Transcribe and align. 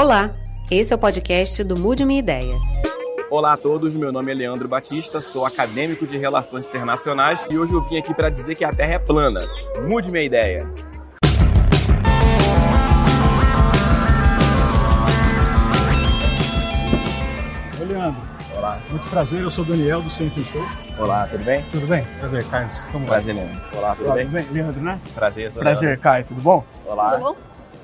Olá, 0.00 0.30
esse 0.70 0.92
é 0.92 0.96
o 0.96 0.98
podcast 0.98 1.64
do 1.64 1.76
Mude 1.76 2.04
Minha 2.04 2.20
Ideia. 2.20 2.54
Olá 3.28 3.54
a 3.54 3.56
todos, 3.56 3.92
meu 3.94 4.12
nome 4.12 4.30
é 4.30 4.34
Leandro 4.36 4.68
Batista, 4.68 5.18
sou 5.18 5.44
acadêmico 5.44 6.06
de 6.06 6.16
Relações 6.16 6.68
Internacionais 6.68 7.44
e 7.50 7.58
hoje 7.58 7.72
eu 7.72 7.82
vim 7.82 7.98
aqui 7.98 8.14
para 8.14 8.28
dizer 8.28 8.54
que 8.54 8.64
a 8.64 8.70
Terra 8.70 8.94
é 8.94 8.98
plana. 9.00 9.40
Mude 9.90 10.12
minha 10.12 10.24
ideia. 10.24 10.72
Oi, 17.80 17.86
Leandro. 17.86 18.22
Olá. 18.56 18.78
Muito 18.90 19.10
prazer, 19.10 19.42
eu 19.42 19.50
sou 19.50 19.64
o 19.64 19.66
Daniel 19.66 20.00
do 20.00 20.10
Ciência 20.10 20.44
Show. 20.44 20.64
Olá, 20.96 21.26
tudo 21.26 21.42
bem? 21.42 21.64
Tudo 21.72 21.88
bem? 21.88 22.04
Prazer, 22.20 22.44
Carlos. 22.44 22.82
Como 22.92 23.04
vai? 23.04 23.16
Prazer, 23.16 23.34
Leandro. 23.34 23.60
Olá, 23.76 23.96
tudo 23.96 24.06
Olá, 24.06 24.14
bem? 24.14 24.26
tudo 24.26 24.34
bem? 24.34 24.46
Leandro, 24.52 24.80
né? 24.80 25.00
Prazer, 25.12 25.50
sou 25.50 25.60
Prazer, 25.60 25.88
Leandro. 25.88 26.02
Caio, 26.04 26.24
tudo 26.24 26.40
bom? 26.40 26.64
Olá. 26.86 27.10
Tudo 27.10 27.20
bom? 27.24 27.36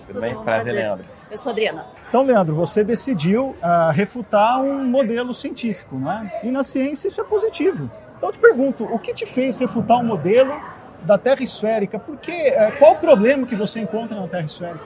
Tudo 0.06 0.20
bem? 0.20 0.32
bom, 0.32 0.44
Prazer, 0.44 0.72
prazer. 0.72 0.74
Leandro. 0.74 1.04
Eu 1.28 1.38
sou 1.38 1.50
a 1.50 1.52
Adriana. 1.52 2.03
Então, 2.14 2.24
Leandro, 2.24 2.54
você 2.54 2.84
decidiu 2.84 3.56
ah, 3.60 3.90
refutar 3.90 4.62
um 4.62 4.84
modelo 4.84 5.34
científico, 5.34 5.98
não 5.98 6.12
é? 6.12 6.42
E 6.44 6.48
na 6.48 6.62
ciência 6.62 7.08
isso 7.08 7.20
é 7.20 7.24
positivo. 7.24 7.90
Então, 8.16 8.28
eu 8.28 8.32
te 8.32 8.38
pergunto, 8.38 8.84
o 8.84 9.00
que 9.00 9.12
te 9.12 9.26
fez 9.26 9.56
refutar 9.56 9.98
um 9.98 10.04
modelo 10.04 10.54
da 11.02 11.18
Terra 11.18 11.42
esférica? 11.42 11.98
Por 11.98 12.16
quê? 12.18 12.54
Eh, 12.54 12.70
qual 12.78 12.92
o 12.92 12.96
problema 12.98 13.44
que 13.44 13.56
você 13.56 13.80
encontra 13.80 14.16
na 14.16 14.28
Terra 14.28 14.44
esférica? 14.44 14.84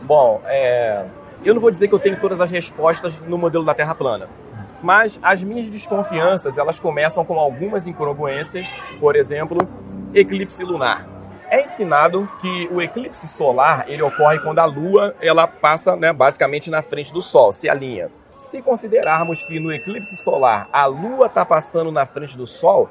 Bom, 0.00 0.40
é, 0.46 1.04
eu 1.44 1.52
não 1.52 1.60
vou 1.60 1.70
dizer 1.70 1.88
que 1.88 1.94
eu 1.94 1.98
tenho 1.98 2.18
todas 2.18 2.40
as 2.40 2.50
respostas 2.50 3.20
no 3.20 3.36
modelo 3.36 3.62
da 3.62 3.74
Terra 3.74 3.94
plana, 3.94 4.26
mas 4.82 5.20
as 5.22 5.42
minhas 5.42 5.68
desconfianças 5.68 6.56
elas 6.56 6.80
começam 6.80 7.22
com 7.22 7.38
algumas 7.38 7.86
incongruências, 7.86 8.66
por 8.98 9.14
exemplo, 9.14 9.58
eclipse 10.14 10.64
lunar. 10.64 11.19
É 11.50 11.62
ensinado 11.62 12.30
que 12.40 12.68
o 12.70 12.80
eclipse 12.80 13.26
solar 13.26 13.84
ele 13.88 14.02
ocorre 14.02 14.38
quando 14.38 14.60
a 14.60 14.64
Lua 14.64 15.16
ela 15.20 15.48
passa, 15.48 15.96
né, 15.96 16.12
basicamente 16.12 16.70
na 16.70 16.80
frente 16.80 17.12
do 17.12 17.20
Sol, 17.20 17.50
se 17.50 17.68
alinha. 17.68 18.08
Se 18.38 18.62
considerarmos 18.62 19.42
que 19.42 19.58
no 19.58 19.72
eclipse 19.72 20.16
solar 20.16 20.68
a 20.72 20.86
Lua 20.86 21.26
está 21.26 21.44
passando 21.44 21.90
na 21.90 22.06
frente 22.06 22.38
do 22.38 22.46
Sol, 22.46 22.88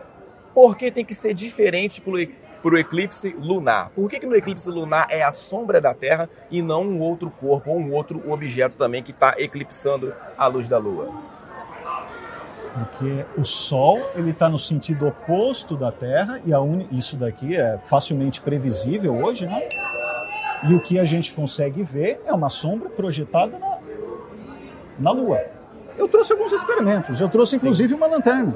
por 0.54 0.76
que 0.76 0.92
tem 0.92 1.06
que 1.06 1.16
ser 1.16 1.34
diferente 1.34 2.02
para 2.02 2.74
o 2.74 2.78
eclipse 2.78 3.30
lunar? 3.30 3.92
Por 3.96 4.10
que, 4.10 4.20
que 4.20 4.26
no 4.26 4.36
eclipse 4.36 4.70
lunar 4.70 5.08
é 5.10 5.24
a 5.24 5.32
sombra 5.32 5.80
da 5.80 5.94
Terra 5.94 6.30
e 6.52 6.62
não 6.62 6.84
um 6.84 7.00
outro 7.00 7.32
corpo 7.32 7.72
ou 7.72 7.80
um 7.80 7.94
outro 7.94 8.30
objeto 8.30 8.78
também 8.78 9.02
que 9.02 9.12
está 9.12 9.36
eclipsando 9.38 10.14
a 10.38 10.48
luz 10.48 10.68
da 10.68 10.78
Lua? 10.78 11.39
Porque 12.80 13.26
o 13.38 13.44
Sol 13.44 14.00
ele 14.16 14.32
está 14.32 14.48
no 14.48 14.58
sentido 14.58 15.08
oposto 15.08 15.76
da 15.76 15.92
Terra 15.92 16.40
e 16.46 16.54
a 16.54 16.62
uni... 16.62 16.88
isso 16.92 17.18
daqui 17.18 17.58
é 17.58 17.78
facilmente 17.84 18.40
previsível 18.40 19.16
hoje, 19.22 19.46
né? 19.46 19.68
E 20.64 20.74
o 20.74 20.80
que 20.80 20.98
a 20.98 21.04
gente 21.04 21.34
consegue 21.34 21.84
ver 21.84 22.22
é 22.26 22.34
uma 22.34 22.50
sombra 22.50 22.90
projetada 22.90 23.60
na, 23.60 23.78
na 24.98 25.12
Lua. 25.12 25.40
Eu 25.98 26.08
trouxe 26.08 26.32
alguns 26.32 26.54
experimentos. 26.54 27.20
Eu 27.20 27.28
trouxe 27.28 27.58
inclusive 27.58 27.94
uma 27.94 28.08
lanterna. 28.08 28.56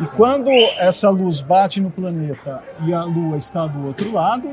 E 0.00 0.06
quando 0.16 0.50
essa 0.78 1.08
luz 1.08 1.40
bate 1.40 1.80
no 1.80 1.90
planeta 1.90 2.62
e 2.84 2.92
a 2.92 3.04
Lua 3.04 3.38
está 3.38 3.66
do 3.66 3.86
outro 3.86 4.12
lado, 4.12 4.50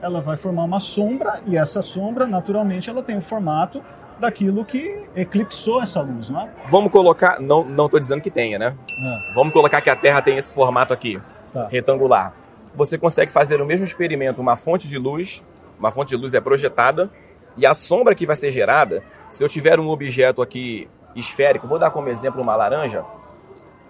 ela 0.00 0.20
vai 0.20 0.36
formar 0.36 0.64
uma 0.64 0.80
sombra 0.80 1.40
e 1.46 1.56
essa 1.56 1.82
sombra, 1.82 2.26
naturalmente, 2.26 2.88
ela 2.88 3.02
tem 3.02 3.18
o 3.18 3.20
formato 3.20 3.82
daquilo 4.18 4.64
que 4.64 5.02
eclipsou 5.16 5.82
essa 5.82 6.00
luz, 6.00 6.30
não 6.30 6.40
é? 6.42 6.48
Vamos 6.68 6.90
colocar, 6.92 7.40
não 7.40 7.64
não 7.64 7.86
estou 7.86 7.98
dizendo 8.00 8.20
que 8.22 8.30
tenha, 8.30 8.58
né? 8.58 8.74
Vamos 9.34 9.52
colocar 9.52 9.80
que 9.80 9.90
a 9.90 9.96
Terra 9.96 10.22
tem 10.22 10.36
esse 10.36 10.52
formato 10.52 10.92
aqui, 10.92 11.20
Tá. 11.52 11.68
retangular. 11.68 12.32
Você 12.74 12.98
consegue 12.98 13.30
fazer 13.30 13.60
o 13.60 13.66
mesmo 13.66 13.84
experimento, 13.84 14.40
uma 14.40 14.56
fonte 14.56 14.88
de 14.88 14.98
luz, 14.98 15.42
uma 15.78 15.92
fonte 15.92 16.08
de 16.08 16.16
luz 16.16 16.34
é 16.34 16.40
projetada 16.40 17.10
e 17.56 17.64
a 17.64 17.72
sombra 17.74 18.14
que 18.14 18.26
vai 18.26 18.34
ser 18.34 18.50
gerada, 18.50 19.02
se 19.30 19.42
eu 19.44 19.48
tiver 19.48 19.78
um 19.78 19.88
objeto 19.88 20.42
aqui 20.42 20.88
esférico, 21.14 21.68
vou 21.68 21.78
dar 21.78 21.90
como 21.92 22.08
exemplo 22.08 22.42
uma 22.42 22.56
laranja, 22.56 23.04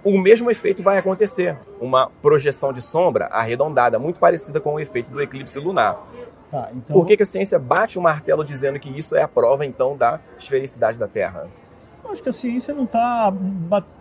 o 0.05 0.19
mesmo 0.19 0.51
efeito 0.51 0.83
vai 0.83 0.99
acontecer, 0.99 1.57
uma 1.81 2.11
projeção 2.21 2.71
de 2.75 2.83
sombra 2.83 3.27
arredondada, 3.27 3.99
muito 3.99 4.21
parecida 4.21 4.61
com 4.61 4.75
o 4.75 4.81
efeito 4.81 5.11
do 5.11 5.23
eclipse 5.23 5.59
lunar. 5.59 5.99
Tá, 6.55 6.71
então, 6.73 6.95
Por 6.95 7.05
que, 7.05 7.17
que 7.17 7.25
a 7.25 7.27
ciência 7.27 7.59
bate 7.59 7.99
o 7.99 8.01
martelo 8.01 8.45
dizendo 8.45 8.79
que 8.79 8.89
isso 8.89 9.17
é 9.17 9.23
a 9.23 9.27
prova 9.27 9.67
então 9.67 9.97
da 9.97 10.21
esfericidade 10.39 10.97
da 10.97 11.09
Terra? 11.09 11.49
eu 12.05 12.13
acho 12.13 12.23
que 12.23 12.29
a 12.29 12.33
ciência 12.33 12.73
não 12.73 12.85
está 12.85 13.33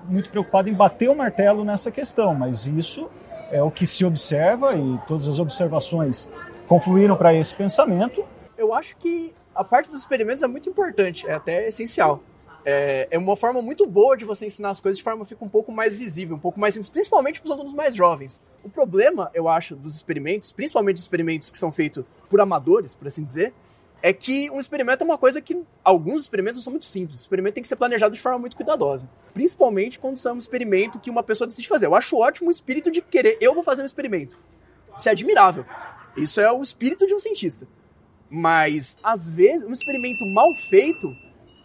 muito 0.08 0.30
preocupada 0.30 0.70
em 0.70 0.74
bater 0.74 1.10
o 1.10 1.16
martelo 1.16 1.64
nessa 1.64 1.90
questão, 1.90 2.36
mas 2.36 2.68
isso 2.68 3.10
é 3.50 3.64
o 3.64 3.72
que 3.72 3.88
se 3.88 4.06
observa 4.06 4.76
e 4.76 5.00
todas 5.08 5.28
as 5.28 5.40
observações 5.40 6.30
confluíram 6.68 7.16
para 7.16 7.34
esse 7.34 7.56
pensamento. 7.56 8.24
Eu 8.56 8.72
acho 8.72 8.98
que 8.98 9.34
a 9.56 9.64
parte 9.64 9.90
dos 9.90 10.02
experimentos 10.02 10.44
é 10.44 10.48
muito 10.48 10.70
importante, 10.70 11.28
é 11.28 11.34
até 11.34 11.68
essencial. 11.68 12.22
É, 12.66 13.08
é 13.12 13.18
uma 13.18 13.36
forma 13.36 13.62
muito 13.62 13.86
boa 13.86 14.16
de 14.16 14.24
você 14.24 14.46
ensinar 14.46 14.70
as 14.70 14.80
coisas 14.80 14.98
de 14.98 15.04
forma 15.04 15.24
que 15.24 15.30
fica 15.30 15.44
um 15.44 15.50
pouco 15.50 15.72
mais 15.72 15.98
visível, 15.98 16.36
um 16.36 16.40
pouco 16.40 16.60
mais 16.60 16.74
simples, 16.74 16.90
principalmente 16.90 17.42
para 17.42 17.48
os 17.48 17.52
alunos 17.52 17.74
mais 17.74 17.96
jovens. 17.96 18.40
O 18.64 18.70
problema, 18.70 19.30
eu 19.34 19.48
acho, 19.48 19.76
dos 19.76 19.96
experimentos, 19.96 20.52
principalmente 20.52 20.98
os 20.98 21.04
experimentos 21.04 21.52
que 21.52 21.58
são 21.58 21.72
feitos 21.72 22.06
por 22.30 22.40
amadores, 22.40 22.94
por 22.94 23.08
assim 23.08 23.24
dizer, 23.24 23.54
é 24.02 24.12
que 24.12 24.52
um 24.52 24.60
experimento 24.60 25.02
é 25.02 25.06
uma 25.06 25.18
coisa 25.18 25.42
que 25.42 25.62
alguns 25.82 26.24
experimentos 26.24 26.62
são 26.62 26.72
muito 26.72 26.86
simples. 26.86 27.22
O 27.22 27.24
experimento 27.24 27.56
tem 27.56 27.62
que 27.62 27.70
ser 27.70 27.78
planejado 27.78 28.14
de 28.14 28.20
forma 28.20 28.38
muito 28.38 28.54
cuidadosa. 28.54 29.10
Principalmente 29.34 29.98
quando 29.98 30.20
é 30.28 30.34
um 30.34 30.38
experimento 30.38 31.00
que 31.00 31.10
uma 31.10 31.24
pessoa 31.24 31.48
decide 31.48 31.70
fazer. 31.70 31.86
Eu 31.86 31.96
acho 31.96 32.18
ótimo 32.18 32.50
o 32.50 32.52
espírito 32.52 32.92
de 32.92 33.02
querer, 33.02 33.38
eu 33.40 33.54
vou 33.54 33.64
fazer 33.64 33.82
um 33.82 33.86
experimento. 33.86 34.38
Isso 34.98 35.08
é 35.08 35.14
admirável. 35.14 35.66
Isso 36.18 36.42
é 36.42 36.52
o 36.52 36.62
espírito 36.62 37.08
de 37.08 37.14
um 37.14 37.20
cientista. 37.20 37.66
Mas, 38.30 38.98
às 39.02 39.30
vezes, 39.30 39.64
um 39.64 39.72
experimento 39.72 40.26
mal 40.34 40.54
feito, 40.70 41.16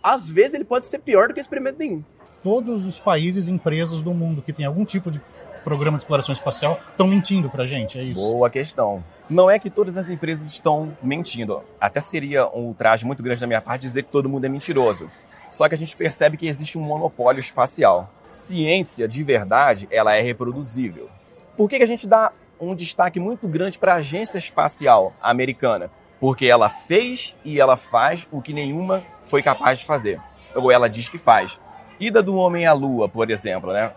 às 0.08 0.28
vezes 0.28 0.54
ele 0.54 0.64
pode 0.64 0.86
ser 0.86 1.00
pior 1.00 1.28
do 1.28 1.34
que 1.34 1.40
experimento 1.40 1.78
nenhum. 1.78 2.02
todos 2.42 2.86
os 2.86 2.98
países 2.98 3.48
e 3.48 3.52
empresas 3.52 4.00
do 4.00 4.14
mundo 4.14 4.40
que 4.40 4.52
tem 4.52 4.64
algum 4.64 4.84
tipo 4.84 5.10
de 5.10 5.20
programa 5.62 5.98
de 5.98 6.02
exploração 6.02 6.32
espacial 6.32 6.80
estão 6.90 7.06
mentindo 7.06 7.50
pra 7.50 7.66
gente, 7.66 7.98
é 7.98 8.02
isso? 8.02 8.18
Boa 8.18 8.48
questão. 8.48 9.04
Não 9.28 9.50
é 9.50 9.58
que 9.58 9.68
todas 9.68 9.98
as 9.98 10.08
empresas 10.08 10.48
estão 10.48 10.96
mentindo. 11.02 11.62
Até 11.78 12.00
seria 12.00 12.48
um 12.48 12.68
ultraje 12.68 13.04
muito 13.04 13.22
grande 13.22 13.40
da 13.40 13.46
minha 13.46 13.60
parte 13.60 13.82
dizer 13.82 14.04
que 14.04 14.10
todo 14.10 14.28
mundo 14.30 14.46
é 14.46 14.48
mentiroso. 14.48 15.10
Só 15.50 15.68
que 15.68 15.74
a 15.74 15.78
gente 15.78 15.94
percebe 15.94 16.38
que 16.38 16.46
existe 16.46 16.78
um 16.78 16.82
monopólio 16.82 17.40
espacial. 17.40 18.10
Ciência, 18.32 19.06
de 19.06 19.22
verdade, 19.22 19.86
ela 19.90 20.14
é 20.14 20.22
reproduzível. 20.22 21.10
Por 21.54 21.68
que, 21.68 21.76
que 21.76 21.82
a 21.82 21.86
gente 21.86 22.06
dá 22.06 22.32
um 22.58 22.74
destaque 22.74 23.20
muito 23.20 23.46
grande 23.46 23.78
para 23.78 23.94
a 23.94 23.96
Agência 23.96 24.38
Espacial 24.38 25.12
Americana? 25.20 25.90
Porque 26.18 26.46
ela 26.46 26.68
fez 26.68 27.34
e 27.44 27.60
ela 27.60 27.76
faz 27.76 28.26
o 28.32 28.40
que 28.40 28.52
nenhuma 28.54 29.02
foi 29.28 29.42
capaz 29.42 29.78
de 29.78 29.86
fazer. 29.86 30.20
Ou 30.54 30.72
ela 30.72 30.88
diz 30.88 31.08
que 31.08 31.18
faz. 31.18 31.60
Ida 32.00 32.22
do 32.22 32.36
homem 32.36 32.66
à 32.66 32.72
lua, 32.72 33.08
por 33.08 33.30
exemplo, 33.30 33.72
né? 33.72 33.92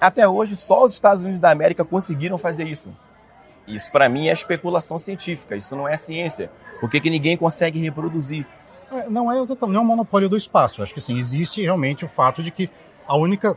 Até 0.00 0.26
hoje, 0.26 0.56
só 0.56 0.84
os 0.84 0.92
Estados 0.92 1.22
Unidos 1.22 1.40
da 1.40 1.50
América 1.50 1.84
conseguiram 1.84 2.36
fazer 2.36 2.66
isso. 2.66 2.94
Isso, 3.66 3.90
para 3.92 4.08
mim, 4.08 4.28
é 4.28 4.32
especulação 4.32 4.98
científica. 4.98 5.54
Isso 5.54 5.76
não 5.76 5.86
é 5.86 5.96
ciência. 5.96 6.50
Por 6.80 6.90
que, 6.90 7.00
que 7.00 7.10
ninguém 7.10 7.36
consegue 7.36 7.78
reproduzir? 7.78 8.44
É, 8.90 9.08
Não 9.08 9.30
é 9.30 9.40
exatamente 9.40 9.74
não 9.74 9.82
é 9.82 9.84
um 9.84 9.86
monopólio 9.86 10.28
do 10.28 10.36
espaço. 10.36 10.82
Acho 10.82 10.92
que 10.92 11.00
sim, 11.00 11.18
existe 11.18 11.62
realmente 11.62 12.04
o 12.04 12.08
fato 12.08 12.42
de 12.42 12.50
que 12.50 12.68
a 13.06 13.16
única 13.16 13.56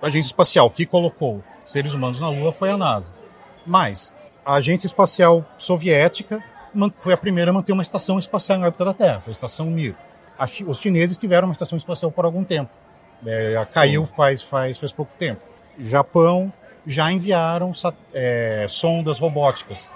agência 0.00 0.28
espacial 0.28 0.70
que 0.70 0.86
colocou 0.86 1.42
seres 1.64 1.94
humanos 1.94 2.20
na 2.20 2.28
Lua 2.28 2.52
foi 2.52 2.70
a 2.70 2.76
NASA. 2.76 3.12
Mas 3.66 4.12
a 4.44 4.54
agência 4.54 4.86
espacial 4.86 5.44
soviética 5.56 6.42
foi 7.00 7.12
a 7.12 7.16
primeira 7.16 7.50
a 7.50 7.54
manter 7.54 7.72
uma 7.72 7.82
estação 7.82 8.18
espacial 8.18 8.58
em 8.58 8.64
órbita 8.64 8.84
da 8.84 8.92
Terra, 8.92 9.20
foi 9.20 9.30
a 9.30 9.32
estação 9.32 9.66
Mir. 9.66 9.96
Chi- 10.46 10.64
Os 10.64 10.78
chineses 10.80 11.16
tiveram 11.18 11.48
uma 11.48 11.52
estação 11.52 11.76
espacial 11.76 12.10
por 12.10 12.24
algum 12.24 12.42
tempo. 12.44 12.70
É, 13.26 13.64
caiu 13.72 14.04
faz, 14.06 14.42
faz, 14.42 14.78
faz 14.78 14.92
pouco 14.92 15.10
tempo. 15.18 15.40
Japão 15.78 16.52
já 16.86 17.10
enviaram 17.10 17.72
é, 18.12 18.66
sondas 18.68 19.18
robóticas 19.18 19.88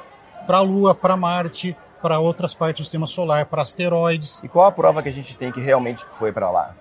para 0.46 0.58
a 0.58 0.60
Lua, 0.62 0.94
para 0.94 1.16
Marte, 1.16 1.76
para 2.00 2.18
outras 2.18 2.54
partes 2.54 2.80
do 2.80 2.84
sistema 2.84 3.06
solar, 3.06 3.44
para 3.46 3.60
asteroides. 3.62 4.40
E 4.42 4.48
qual 4.48 4.66
a 4.66 4.72
prova 4.72 5.02
que 5.02 5.08
a 5.08 5.12
gente 5.12 5.36
tem 5.36 5.52
que 5.52 5.60
realmente 5.60 6.04
foi 6.12 6.32
para 6.32 6.50
lá? 6.50 6.74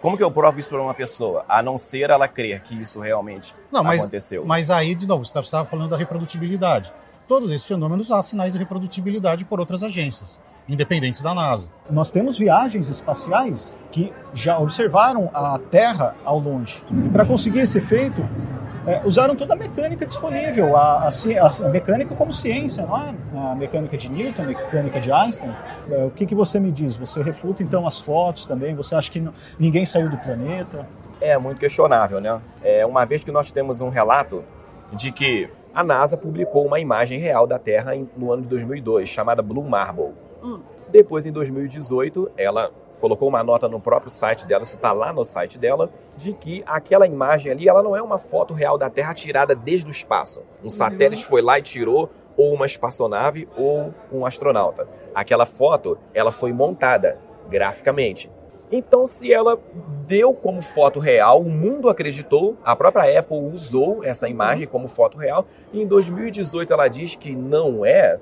Como 0.00 0.16
que 0.16 0.24
eu 0.24 0.30
provo 0.32 0.58
isso 0.58 0.70
para 0.70 0.82
uma 0.82 0.94
pessoa? 0.94 1.44
A 1.48 1.62
não 1.62 1.78
ser 1.78 2.10
ela 2.10 2.26
crer 2.26 2.62
que 2.62 2.74
isso 2.74 2.98
realmente 3.00 3.54
Não, 3.70 3.84
mas, 3.84 4.00
aconteceu. 4.00 4.44
mas 4.44 4.68
aí, 4.70 4.96
de 4.96 5.06
novo, 5.06 5.24
você 5.24 5.38
estava 5.42 5.64
falando 5.64 5.90
da 5.90 5.96
reprodutibilidade. 5.96 6.92
Todos 7.28 7.50
esses 7.52 7.64
fenômenos 7.66 8.10
há 8.10 8.20
sinais 8.20 8.54
de 8.54 8.58
reprodutibilidade 8.58 9.44
por 9.44 9.60
outras 9.60 9.84
agências, 9.84 10.40
independentes 10.72 11.22
da 11.22 11.34
NASA. 11.34 11.68
Nós 11.90 12.10
temos 12.10 12.38
viagens 12.38 12.88
espaciais 12.88 13.74
que 13.90 14.12
já 14.34 14.58
observaram 14.58 15.30
a 15.34 15.58
Terra 15.70 16.14
ao 16.24 16.38
longe. 16.38 16.82
E 16.90 17.08
para 17.10 17.24
conseguir 17.24 17.60
esse 17.60 17.78
efeito, 17.78 18.24
é, 18.86 19.00
usaram 19.04 19.36
toda 19.36 19.54
a 19.54 19.56
mecânica 19.56 20.04
disponível, 20.04 20.76
a, 20.76 21.08
a 21.08 21.08
a 21.08 21.68
mecânica 21.68 22.14
como 22.16 22.32
ciência, 22.32 22.84
não 22.84 23.00
é? 23.00 23.14
A 23.52 23.54
mecânica 23.54 23.96
de 23.96 24.10
Newton, 24.10 24.42
a 24.42 24.46
mecânica 24.46 25.00
de 25.00 25.12
Einstein. 25.12 25.54
É, 25.90 26.04
o 26.04 26.10
que, 26.10 26.26
que 26.26 26.34
você 26.34 26.58
me 26.58 26.72
diz? 26.72 26.96
Você 26.96 27.22
refuta 27.22 27.62
então 27.62 27.86
as 27.86 28.00
fotos 28.00 28.46
também? 28.46 28.74
Você 28.74 28.94
acha 28.94 29.10
que 29.10 29.20
não- 29.20 29.32
ninguém 29.58 29.84
saiu 29.84 30.08
do 30.10 30.16
planeta? 30.16 30.86
É 31.20 31.38
muito 31.38 31.58
questionável, 31.60 32.20
né? 32.20 32.40
É, 32.62 32.84
uma 32.84 33.04
vez 33.04 33.22
que 33.22 33.30
nós 33.30 33.50
temos 33.52 33.80
um 33.80 33.88
relato 33.88 34.42
de 34.92 35.12
que 35.12 35.48
a 35.74 35.82
NASA 35.84 36.16
publicou 36.16 36.66
uma 36.66 36.80
imagem 36.80 37.18
real 37.20 37.46
da 37.46 37.58
Terra 37.58 37.92
no 38.16 38.32
ano 38.32 38.42
de 38.42 38.48
2002, 38.48 39.08
chamada 39.08 39.40
Blue 39.40 39.62
Marble. 39.64 40.10
Hum. 40.42 40.60
Depois, 40.88 41.24
em 41.24 41.32
2018, 41.32 42.32
ela 42.36 42.70
colocou 43.00 43.28
uma 43.28 43.42
nota 43.42 43.68
no 43.68 43.80
próprio 43.80 44.10
site 44.10 44.46
dela, 44.46 44.62
isso 44.62 44.76
está 44.76 44.92
lá 44.92 45.12
no 45.12 45.24
site 45.24 45.58
dela, 45.58 45.90
de 46.16 46.32
que 46.32 46.62
aquela 46.66 47.04
imagem 47.04 47.50
ali, 47.50 47.68
ela 47.68 47.82
não 47.82 47.96
é 47.96 48.02
uma 48.02 48.16
foto 48.16 48.54
real 48.54 48.78
da 48.78 48.88
Terra 48.88 49.12
tirada 49.12 49.56
desde 49.56 49.88
o 49.88 49.90
espaço. 49.90 50.42
Um 50.62 50.70
satélite 50.70 51.24
foi 51.24 51.42
lá 51.42 51.58
e 51.58 51.62
tirou, 51.62 52.08
ou 52.36 52.54
uma 52.54 52.64
espaçonave, 52.64 53.48
ou 53.56 53.92
um 54.12 54.24
astronauta. 54.24 54.86
Aquela 55.14 55.44
foto, 55.44 55.98
ela 56.14 56.30
foi 56.30 56.52
montada 56.52 57.18
graficamente. 57.48 58.30
Então, 58.70 59.06
se 59.06 59.30
ela 59.30 59.58
deu 60.06 60.32
como 60.32 60.62
foto 60.62 60.98
real, 60.98 61.40
o 61.42 61.50
mundo 61.50 61.90
acreditou, 61.90 62.56
a 62.64 62.74
própria 62.74 63.18
Apple 63.20 63.36
usou 63.36 64.02
essa 64.02 64.28
imagem 64.30 64.66
como 64.66 64.88
foto 64.88 65.18
real, 65.18 65.44
e 65.74 65.82
em 65.82 65.86
2018 65.86 66.72
ela 66.72 66.88
diz 66.88 67.14
que 67.14 67.36
não 67.36 67.84
é. 67.84 68.18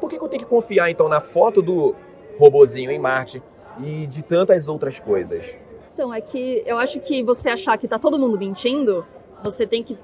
Por 0.00 0.08
que, 0.08 0.18
que 0.18 0.24
eu 0.24 0.28
tenho 0.28 0.42
que 0.42 0.48
confiar 0.48 0.90
então 0.90 1.08
na 1.08 1.20
foto 1.20 1.60
do 1.60 1.94
robozinho 2.38 2.90
em 2.90 2.98
Marte 2.98 3.42
e 3.82 4.06
de 4.06 4.22
tantas 4.22 4.66
outras 4.68 4.98
coisas? 4.98 5.54
Então, 5.92 6.12
é 6.12 6.20
que 6.20 6.62
eu 6.64 6.78
acho 6.78 6.98
que 7.00 7.22
você 7.22 7.50
achar 7.50 7.76
que 7.76 7.86
tá 7.86 7.98
todo 7.98 8.18
mundo 8.18 8.38
mentindo, 8.38 9.04
você 9.44 9.66
tem 9.66 9.82
que 9.82 9.98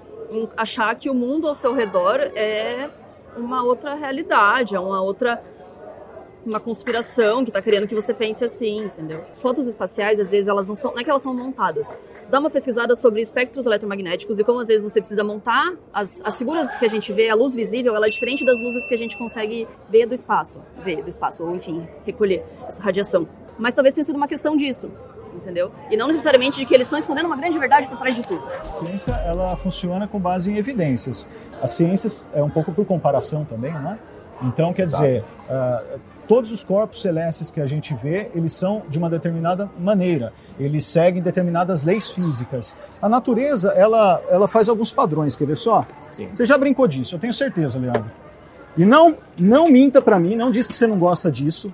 achar 0.56 0.94
que 0.96 1.08
o 1.08 1.14
mundo 1.14 1.48
ao 1.48 1.54
seu 1.54 1.72
redor 1.72 2.20
é 2.34 2.90
uma 3.37 3.64
outra 3.64 3.94
realidade, 3.94 4.75
é 4.75 4.81
uma 4.81 5.00
outra 5.00 5.43
uma 6.44 6.60
conspiração 6.60 7.43
que 7.43 7.50
está 7.50 7.60
querendo 7.60 7.88
que 7.88 7.94
você 7.94 8.14
pense 8.14 8.44
assim, 8.44 8.84
entendeu? 8.84 9.25
Fotos 9.43 9.66
espaciais, 9.66 10.20
às 10.20 10.31
vezes, 10.31 10.46
elas 10.46 10.69
não 10.69 10.76
são, 10.76 10.93
não 10.93 11.00
é 11.00 11.04
que 11.04 11.10
elas 11.10 11.22
são 11.22 11.34
montadas. 11.34 11.98
Dá 12.28 12.40
uma 12.40 12.50
pesquisada 12.50 12.96
sobre 12.96 13.20
espectros 13.20 13.67
eletromagnéticos 13.67 14.40
e 14.40 14.44
como 14.44 14.58
às 14.58 14.67
vezes 14.67 14.82
você 14.82 15.00
precisa 15.00 15.23
montar 15.23 15.75
as, 15.93 16.20
as 16.25 16.37
figuras 16.37 16.76
que 16.76 16.84
a 16.84 16.88
gente 16.88 17.12
vê, 17.12 17.31
a 17.31 17.37
luz 17.37 17.55
visível, 17.55 17.94
ela 17.94 18.06
é 18.06 18.08
diferente 18.08 18.44
das 18.44 18.61
luzes 18.61 18.87
que 18.88 18.94
a 18.94 18.99
gente 18.99 19.17
consegue 19.17 19.69
ver 19.88 20.06
do 20.06 20.14
espaço, 20.14 20.61
ver 20.84 21.02
do 21.02 21.08
espaço, 21.08 21.44
ou 21.44 21.52
enfim, 21.52 21.87
recolher 22.05 22.44
essa 22.67 22.82
radiação. 22.82 23.28
Mas 23.56 23.75
talvez 23.75 23.94
tenha 23.94 24.05
sido 24.05 24.17
uma 24.17 24.26
questão 24.26 24.56
disso, 24.56 24.90
entendeu? 25.37 25.70
E 25.88 25.96
não 25.96 26.08
necessariamente 26.08 26.58
de 26.58 26.67
que 26.67 26.75
eles 26.75 26.88
estão 26.88 26.99
escondendo 26.99 27.26
uma 27.26 27.37
grande 27.37 27.58
verdade 27.58 27.87
por 27.87 27.96
trás 27.96 28.17
de 28.17 28.26
tudo. 28.26 28.44
A 28.44 28.64
ciência, 28.64 29.12
ela 29.25 29.56
funciona 29.56 30.08
com 30.08 30.19
base 30.19 30.50
em 30.50 30.56
evidências. 30.56 31.29
A 31.62 31.69
ciência 31.69 32.11
é 32.34 32.43
um 32.43 32.50
pouco 32.50 32.72
por 32.72 32.84
comparação 32.84 33.44
também, 33.44 33.72
né? 33.72 33.99
Então, 34.42 34.72
quer 34.72 34.84
dizer, 34.84 35.24
uh, 35.48 35.98
todos 36.26 36.52
os 36.52 36.62
corpos 36.62 37.02
celestes 37.02 37.50
que 37.50 37.60
a 37.60 37.66
gente 37.66 37.94
vê, 37.94 38.30
eles 38.34 38.52
são 38.52 38.82
de 38.88 38.98
uma 38.98 39.08
determinada 39.08 39.70
maneira. 39.78 40.32
Eles 40.58 40.84
seguem 40.84 41.22
determinadas 41.22 41.82
leis 41.82 42.10
físicas. 42.10 42.76
A 43.00 43.08
natureza, 43.08 43.72
ela, 43.72 44.22
ela 44.28 44.48
faz 44.48 44.68
alguns 44.68 44.92
padrões, 44.92 45.36
quer 45.36 45.46
ver 45.46 45.56
só? 45.56 45.84
Sim. 46.00 46.28
Você 46.32 46.44
já 46.44 46.58
brincou 46.58 46.86
disso, 46.86 47.14
eu 47.14 47.18
tenho 47.18 47.32
certeza, 47.32 47.78
Leandro. 47.78 48.10
E 48.76 48.84
não, 48.84 49.16
não 49.38 49.70
minta 49.70 50.02
para 50.02 50.18
mim, 50.18 50.36
não 50.36 50.50
diz 50.50 50.68
que 50.68 50.76
você 50.76 50.86
não 50.86 50.98
gosta 50.98 51.30
disso, 51.30 51.72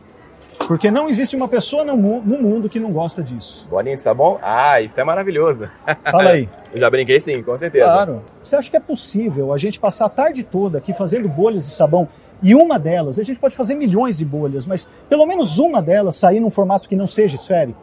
porque 0.68 0.90
não 0.90 1.08
existe 1.08 1.34
uma 1.34 1.48
pessoa 1.48 1.84
no, 1.84 1.96
mu 1.96 2.22
no 2.24 2.38
mundo 2.38 2.68
que 2.68 2.78
não 2.78 2.92
gosta 2.92 3.22
disso. 3.22 3.66
Bolinha 3.68 3.96
de 3.96 4.02
sabão? 4.02 4.38
Ah, 4.40 4.80
isso 4.80 5.00
é 5.00 5.04
maravilhoso. 5.04 5.68
Fala 6.10 6.30
aí. 6.30 6.48
Eu 6.72 6.80
já 6.80 6.88
brinquei 6.88 7.20
sim, 7.20 7.42
com 7.42 7.56
certeza. 7.56 7.86
Claro. 7.86 8.22
Você 8.42 8.56
acha 8.56 8.70
que 8.70 8.76
é 8.76 8.80
possível 8.80 9.52
a 9.52 9.58
gente 9.58 9.78
passar 9.78 10.06
a 10.06 10.08
tarde 10.08 10.42
toda 10.42 10.78
aqui 10.78 10.94
fazendo 10.94 11.28
bolhas 11.28 11.64
de 11.64 11.70
sabão 11.70 12.08
e 12.42 12.54
uma 12.54 12.78
delas, 12.78 13.18
a 13.18 13.22
gente 13.22 13.38
pode 13.38 13.54
fazer 13.54 13.74
milhões 13.74 14.18
de 14.18 14.24
bolhas, 14.24 14.66
mas 14.66 14.88
pelo 15.08 15.24
menos 15.26 15.58
uma 15.58 15.80
delas 15.80 16.16
sair 16.16 16.40
num 16.40 16.50
formato 16.50 16.88
que 16.88 16.96
não 16.96 17.06
seja 17.06 17.36
esférico? 17.36 17.80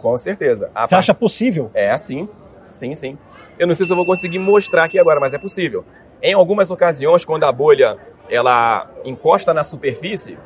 Com 0.00 0.16
certeza. 0.18 0.70
A 0.74 0.84
Você 0.84 0.94
acha 0.94 1.14
possível? 1.14 1.70
É, 1.72 1.96
sim. 1.96 2.28
Sim, 2.72 2.94
sim. 2.94 3.18
Eu 3.58 3.66
não 3.66 3.74
sei 3.74 3.86
se 3.86 3.92
eu 3.92 3.96
vou 3.96 4.04
conseguir 4.04 4.38
mostrar 4.38 4.84
aqui 4.84 4.98
agora, 4.98 5.20
mas 5.20 5.32
é 5.32 5.38
possível. 5.38 5.84
Em 6.20 6.34
algumas 6.34 6.70
ocasiões, 6.70 7.24
quando 7.24 7.44
a 7.44 7.52
bolha 7.52 7.96
ela 8.28 8.90
encosta 9.04 9.54
na 9.54 9.62
superfície, 9.62 10.38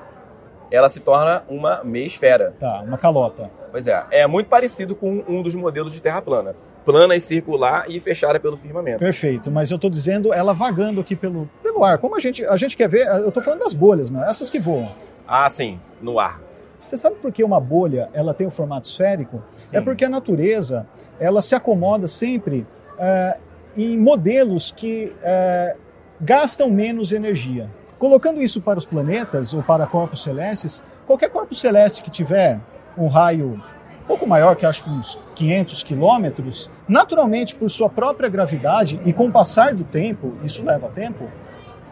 ela 0.70 0.88
se 0.88 1.00
torna 1.00 1.44
uma 1.48 1.82
meia 1.84 2.06
esfera. 2.06 2.54
Tá, 2.58 2.82
uma 2.82 2.98
calota. 2.98 3.50
Pois 3.70 3.86
é, 3.86 4.04
é 4.10 4.26
muito 4.26 4.48
parecido 4.48 4.94
com 4.94 5.24
um 5.28 5.42
dos 5.42 5.54
modelos 5.54 5.92
de 5.92 6.02
terra 6.02 6.20
plana. 6.20 6.54
Plana 6.86 7.16
e 7.16 7.20
circular 7.20 7.90
e 7.90 7.98
fechada 7.98 8.38
pelo 8.38 8.56
firmamento. 8.56 9.00
Perfeito, 9.00 9.50
mas 9.50 9.72
eu 9.72 9.74
estou 9.74 9.90
dizendo 9.90 10.32
ela 10.32 10.54
vagando 10.54 11.00
aqui 11.00 11.16
pelo, 11.16 11.50
pelo 11.60 11.82
ar. 11.82 11.98
Como 11.98 12.14
a 12.14 12.20
gente, 12.20 12.44
a 12.46 12.56
gente 12.56 12.76
quer 12.76 12.88
ver, 12.88 13.08
eu 13.08 13.28
estou 13.28 13.42
falando 13.42 13.58
das 13.58 13.74
bolhas, 13.74 14.08
né? 14.08 14.24
essas 14.30 14.48
que 14.48 14.60
voam. 14.60 14.88
Ah, 15.26 15.50
sim, 15.50 15.80
no 16.00 16.20
ar. 16.20 16.40
Você 16.78 16.96
sabe 16.96 17.16
por 17.16 17.32
que 17.32 17.42
uma 17.42 17.58
bolha 17.58 18.08
ela 18.12 18.32
tem 18.32 18.46
o 18.46 18.52
formato 18.52 18.88
esférico? 18.88 19.42
Sim. 19.50 19.76
É 19.76 19.80
porque 19.80 20.04
a 20.04 20.08
natureza 20.08 20.86
ela 21.18 21.42
se 21.42 21.56
acomoda 21.56 22.06
sempre 22.06 22.64
é, 22.96 23.36
em 23.76 23.98
modelos 23.98 24.70
que 24.70 25.12
é, 25.24 25.74
gastam 26.20 26.70
menos 26.70 27.10
energia. 27.10 27.68
Colocando 27.98 28.40
isso 28.40 28.60
para 28.60 28.78
os 28.78 28.86
planetas 28.86 29.52
ou 29.52 29.62
para 29.62 29.86
corpos 29.86 30.22
celestes, 30.22 30.84
qualquer 31.04 31.30
corpo 31.30 31.52
celeste 31.52 32.00
que 32.00 32.10
tiver 32.10 32.60
um 32.96 33.08
raio 33.08 33.46
um 33.46 33.75
pouco 34.06 34.26
maior, 34.26 34.56
que 34.56 34.64
acho 34.64 34.84
que 34.84 34.90
uns 34.90 35.18
500 35.34 35.82
quilômetros, 35.82 36.70
naturalmente 36.88 37.54
por 37.54 37.68
sua 37.68 37.88
própria 37.90 38.28
gravidade 38.28 39.00
e 39.04 39.12
com 39.12 39.26
o 39.26 39.32
passar 39.32 39.74
do 39.74 39.84
tempo, 39.84 40.34
isso 40.44 40.62
leva 40.62 40.88
tempo, 40.88 41.28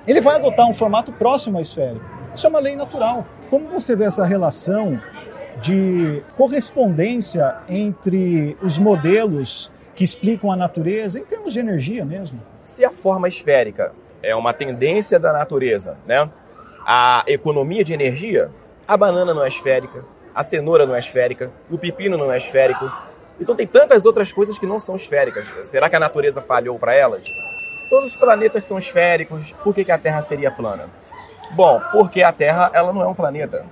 ele 0.07 0.21
vai 0.21 0.37
adotar 0.37 0.69
um 0.69 0.75
formato 0.75 1.13
próximo 1.13 1.59
ao 1.59 1.63
esférico. 1.63 2.05
Isso 2.35 2.47
é 2.47 2.51
uma 2.51 2.61
lei 2.61 2.77
natural. 2.77 3.27
Como 3.49 3.69
você 3.69 3.95
vê 3.95 4.05
essa 4.05 4.25
relação 4.25 5.01
de 5.61 6.23
correspondência 6.37 7.57
entre 7.69 8.57
os 8.63 8.79
modelos 8.79 9.73
que 9.95 10.05
explicam 10.05 10.51
a 10.51 10.57
natureza 10.57 11.19
em 11.19 11.25
termos 11.25 11.53
de 11.53 11.61
energia 11.61 12.05
mesmo? 12.05 12.41
Se 12.65 12.85
a 12.85 12.91
forma 12.91 13.29
esférica 13.29 13.93
é 14.23 14.35
uma 14.35 14.53
tendência 14.53 15.19
da 15.19 15.33
natureza, 15.33 15.97
né? 16.07 16.29
A 16.87 17.25
economia 17.27 17.85
de 17.85 17.95
energia, 17.95 18.51
a 18.87 18.97
banana 18.97 19.33
não 19.33 19.45
é 19.45 19.49
esférica, 19.49 20.05
a 20.35 20.43
cenoura 20.43 20.85
não 20.85 20.95
é 20.95 20.99
esférica, 20.99 21.51
o 21.71 21.79
pepino 21.79 22.19
não 22.19 22.33
é 22.33 22.37
esférico. 22.37 22.91
Então 23.41 23.55
tem 23.55 23.67
tantas 23.67 24.05
outras 24.05 24.33
coisas 24.33 24.59
que 24.59 24.67
não 24.67 24.81
são 24.81 24.97
esféricas. 24.97 25.47
Será 25.63 25.89
que 25.89 25.97
a 25.97 26.01
natureza 26.01 26.43
falhou 26.43 26.79
para 26.79 26.95
elas? 26.95 27.25
Todos 27.89 28.11
os 28.11 28.17
planetas 28.17 28.65
são 28.65 28.79
esféricos. 28.79 29.53
Por 29.63 29.75
que, 29.75 29.85
que 29.85 29.93
a 29.93 29.99
Terra 29.99 30.23
seria 30.23 30.51
plana? 30.51 30.89
Bom, 31.53 31.81
porque 31.93 32.23
a 32.23 32.33
Terra 32.33 32.71
ela 32.73 32.93
não 32.93 33.03
é 33.03 33.07
um 33.07 33.15
planeta. 33.15 33.65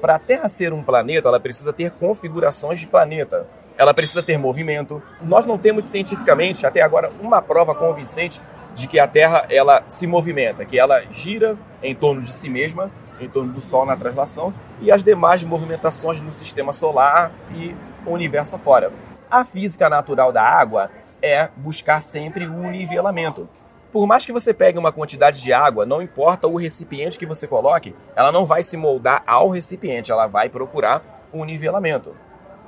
Para 0.00 0.16
a 0.16 0.18
Terra 0.18 0.48
ser 0.48 0.72
um 0.72 0.82
planeta, 0.82 1.28
ela 1.28 1.38
precisa 1.38 1.72
ter 1.72 1.90
configurações 1.92 2.80
de 2.80 2.86
planeta. 2.86 3.46
Ela 3.76 3.94
precisa 3.94 4.22
ter 4.22 4.38
movimento. 4.38 5.02
Nós 5.22 5.46
não 5.46 5.58
temos 5.58 5.84
cientificamente 5.84 6.66
até 6.66 6.80
agora 6.80 7.12
uma 7.20 7.40
prova 7.42 7.74
convincente 7.74 8.40
de 8.74 8.88
que 8.88 8.98
a 8.98 9.06
Terra 9.06 9.46
ela 9.50 9.82
se 9.88 10.06
movimenta, 10.06 10.64
que 10.64 10.78
ela 10.78 11.02
gira 11.10 11.56
em 11.82 11.94
torno 11.94 12.22
de 12.22 12.32
si 12.32 12.48
mesma, 12.48 12.90
em 13.20 13.28
torno 13.28 13.52
do 13.52 13.60
Sol 13.60 13.86
na 13.86 13.96
translação 13.96 14.52
e 14.80 14.90
as 14.90 15.02
demais 15.02 15.44
movimentações 15.44 16.20
no 16.20 16.32
sistema 16.32 16.72
solar 16.72 17.30
e 17.54 17.74
o 18.06 18.10
universo 18.10 18.56
afora. 18.56 18.92
A 19.30 19.44
física 19.44 19.88
natural 19.88 20.32
da 20.32 20.42
água 20.42 20.90
é 21.22 21.48
buscar 21.56 22.00
sempre 22.00 22.46
o 22.46 22.70
nivelamento. 22.70 23.48
Por 23.92 24.06
mais 24.06 24.24
que 24.24 24.32
você 24.32 24.54
pegue 24.54 24.78
uma 24.78 24.92
quantidade 24.92 25.42
de 25.42 25.52
água, 25.52 25.84
não 25.84 26.00
importa 26.00 26.46
o 26.46 26.56
recipiente 26.56 27.18
que 27.18 27.26
você 27.26 27.46
coloque, 27.46 27.94
ela 28.14 28.30
não 28.30 28.44
vai 28.44 28.62
se 28.62 28.76
moldar 28.76 29.22
ao 29.26 29.48
recipiente, 29.48 30.12
ela 30.12 30.26
vai 30.26 30.48
procurar 30.48 31.02
um 31.32 31.44
nivelamento. 31.44 32.14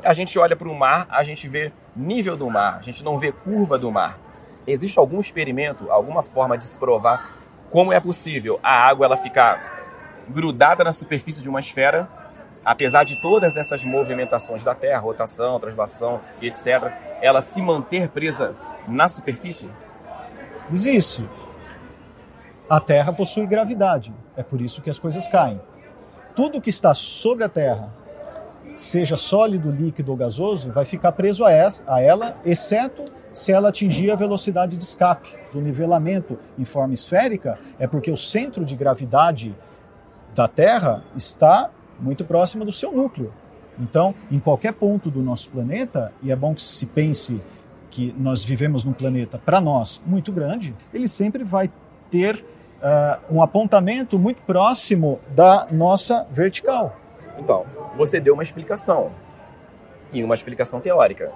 A 0.04 0.12
gente 0.14 0.36
olha 0.38 0.56
para 0.56 0.68
o 0.68 0.74
mar, 0.74 1.06
a 1.08 1.22
gente 1.22 1.48
vê 1.48 1.72
nível 1.94 2.36
do 2.36 2.50
mar, 2.50 2.78
a 2.78 2.82
gente 2.82 3.04
não 3.04 3.18
vê 3.18 3.30
curva 3.30 3.78
do 3.78 3.90
mar. 3.90 4.18
Existe 4.66 4.98
algum 4.98 5.20
experimento, 5.20 5.90
alguma 5.90 6.22
forma 6.22 6.58
de 6.58 6.64
se 6.66 6.76
provar 6.76 7.40
como 7.70 7.92
é 7.92 8.00
possível 8.00 8.60
a 8.62 8.74
água 8.74 9.06
ela 9.06 9.16
ficar 9.16 9.81
grudada 10.28 10.84
na 10.84 10.92
superfície 10.92 11.42
de 11.42 11.48
uma 11.48 11.60
esfera, 11.60 12.08
apesar 12.64 13.04
de 13.04 13.20
todas 13.20 13.56
essas 13.56 13.84
movimentações 13.84 14.62
da 14.62 14.74
Terra, 14.74 15.00
rotação, 15.00 15.58
translação 15.58 16.20
e 16.40 16.46
etc., 16.46 16.92
ela 17.20 17.40
se 17.40 17.60
manter 17.60 18.08
presa 18.08 18.54
na 18.86 19.08
superfície? 19.08 19.68
Existe. 20.72 21.28
A 22.68 22.80
Terra 22.80 23.12
possui 23.12 23.46
gravidade, 23.46 24.14
é 24.36 24.42
por 24.42 24.60
isso 24.60 24.80
que 24.80 24.90
as 24.90 24.98
coisas 24.98 25.28
caem. 25.28 25.60
Tudo 26.34 26.60
que 26.60 26.70
está 26.70 26.94
sobre 26.94 27.44
a 27.44 27.48
Terra, 27.48 27.92
seja 28.76 29.16
sólido, 29.16 29.70
líquido 29.70 30.10
ou 30.10 30.16
gasoso, 30.16 30.72
vai 30.72 30.84
ficar 30.84 31.12
preso 31.12 31.44
a, 31.44 31.50
a 31.86 32.00
ela, 32.00 32.36
exceto 32.44 33.04
se 33.32 33.52
ela 33.52 33.68
atingir 33.68 34.10
a 34.10 34.16
velocidade 34.16 34.76
de 34.76 34.84
escape. 34.84 35.28
O 35.54 35.58
nivelamento 35.58 36.38
em 36.58 36.64
forma 36.64 36.94
esférica 36.94 37.58
é 37.78 37.86
porque 37.86 38.10
o 38.10 38.16
centro 38.16 38.64
de 38.64 38.76
gravidade 38.76 39.54
da 40.34 40.48
Terra 40.48 41.02
está 41.16 41.70
muito 41.98 42.24
próximo 42.24 42.64
do 42.64 42.72
seu 42.72 42.92
núcleo. 42.92 43.32
Então, 43.78 44.14
em 44.30 44.38
qualquer 44.38 44.72
ponto 44.72 45.10
do 45.10 45.22
nosso 45.22 45.50
planeta, 45.50 46.12
e 46.22 46.30
é 46.30 46.36
bom 46.36 46.54
que 46.54 46.62
se 46.62 46.86
pense 46.86 47.40
que 47.90 48.14
nós 48.18 48.42
vivemos 48.42 48.84
num 48.84 48.92
planeta, 48.92 49.38
para 49.38 49.60
nós, 49.60 50.00
muito 50.06 50.32
grande, 50.32 50.74
ele 50.92 51.08
sempre 51.08 51.44
vai 51.44 51.70
ter 52.10 52.44
uh, 52.82 53.34
um 53.34 53.42
apontamento 53.42 54.18
muito 54.18 54.42
próximo 54.42 55.20
da 55.34 55.66
nossa 55.70 56.26
vertical. 56.30 56.96
Então, 57.38 57.64
você 57.96 58.20
deu 58.20 58.34
uma 58.34 58.42
explicação, 58.42 59.10
e 60.12 60.22
uma 60.22 60.34
explicação 60.34 60.80
teórica. 60.80 61.32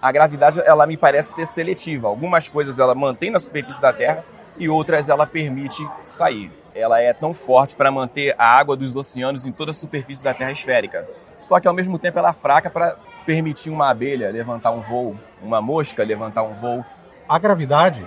A 0.00 0.10
gravidade, 0.10 0.60
ela 0.64 0.86
me 0.86 0.96
parece 0.96 1.34
ser 1.34 1.46
seletiva. 1.46 2.08
Algumas 2.08 2.48
coisas 2.48 2.78
ela 2.78 2.94
mantém 2.94 3.30
na 3.30 3.40
superfície 3.40 3.80
da 3.80 3.92
Terra, 3.92 4.24
e 4.56 4.68
outras 4.68 5.08
ela 5.08 5.26
permite 5.26 5.86
sair. 6.02 6.50
Ela 6.74 7.00
é 7.00 7.12
tão 7.12 7.34
forte 7.34 7.76
para 7.76 7.90
manter 7.90 8.34
a 8.38 8.46
água 8.46 8.76
dos 8.76 8.96
oceanos 8.96 9.44
em 9.44 9.52
toda 9.52 9.70
a 9.70 9.74
superfície 9.74 10.24
da 10.24 10.32
Terra 10.32 10.52
esférica. 10.52 11.06
Só 11.42 11.60
que 11.60 11.68
ao 11.68 11.74
mesmo 11.74 11.98
tempo 11.98 12.18
ela 12.18 12.30
é 12.30 12.32
fraca 12.32 12.70
para 12.70 12.96
permitir 13.26 13.70
uma 13.70 13.90
abelha 13.90 14.30
levantar 14.30 14.70
um 14.70 14.80
voo, 14.80 15.16
uma 15.42 15.60
mosca 15.60 16.02
levantar 16.02 16.42
um 16.42 16.54
voo. 16.54 16.84
A 17.28 17.38
gravidade, 17.38 18.06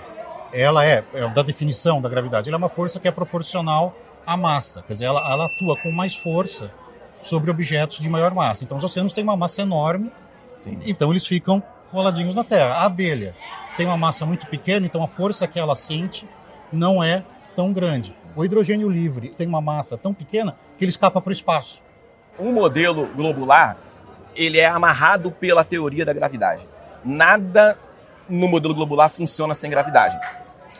ela 0.52 0.84
é, 0.84 1.04
é 1.14 1.28
da 1.28 1.42
definição 1.42 2.00
da 2.00 2.08
gravidade, 2.08 2.48
ela 2.48 2.56
é 2.56 2.58
uma 2.58 2.68
força 2.68 2.98
que 2.98 3.06
é 3.06 3.10
proporcional 3.10 3.94
à 4.26 4.36
massa. 4.36 4.82
Quer 4.82 4.94
dizer, 4.94 5.04
ela, 5.06 5.20
ela 5.20 5.46
atua 5.46 5.76
com 5.82 5.90
mais 5.90 6.16
força 6.16 6.70
sobre 7.22 7.50
objetos 7.50 7.98
de 7.98 8.08
maior 8.08 8.34
massa. 8.34 8.64
Então 8.64 8.76
os 8.76 8.84
oceanos 8.84 9.12
têm 9.12 9.24
uma 9.24 9.36
massa 9.36 9.62
enorme, 9.62 10.10
Sim. 10.46 10.78
então 10.84 11.10
eles 11.10 11.26
ficam 11.26 11.62
coladinhos 11.90 12.34
na 12.34 12.44
Terra. 12.44 12.74
A 12.74 12.84
abelha 12.84 13.34
tem 13.76 13.86
uma 13.86 13.96
massa 13.96 14.24
muito 14.24 14.46
pequena, 14.46 14.86
então 14.86 15.02
a 15.02 15.08
força 15.08 15.46
que 15.46 15.58
ela 15.58 15.74
sente 15.74 16.28
não 16.72 17.02
é 17.02 17.22
tão 17.54 17.72
grande. 17.72 18.14
O 18.36 18.44
hidrogênio 18.44 18.90
livre 18.90 19.30
tem 19.30 19.48
uma 19.48 19.62
massa 19.62 19.96
tão 19.96 20.12
pequena 20.12 20.58
que 20.76 20.84
ele 20.84 20.90
escapa 20.90 21.22
para 21.22 21.30
o 21.30 21.32
espaço. 21.32 21.82
Um 22.38 22.52
modelo 22.52 23.06
globular, 23.06 23.78
ele 24.34 24.58
é 24.58 24.66
amarrado 24.66 25.32
pela 25.32 25.64
teoria 25.64 26.04
da 26.04 26.12
gravidade. 26.12 26.68
Nada 27.02 27.78
no 28.28 28.46
modelo 28.46 28.74
globular 28.74 29.08
funciona 29.08 29.54
sem 29.54 29.70
gravidade. 29.70 30.18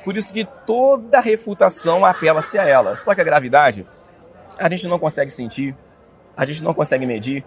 Por 0.05 0.19
isso 0.19 0.35
que 0.35 0.45
toda 0.67 1.19
refutação 1.19 2.05
apela-se 2.05 2.59
a 2.59 2.69
ela. 2.69 2.95
Só 2.95 3.15
que 3.15 3.23
a 3.23 3.25
gravidade, 3.25 3.87
a 4.59 4.69
gente 4.69 4.87
não 4.87 4.99
consegue 4.99 5.31
sentir, 5.31 5.75
a 6.37 6.45
gente 6.45 6.63
não 6.63 6.75
consegue 6.75 7.07
medir, 7.07 7.43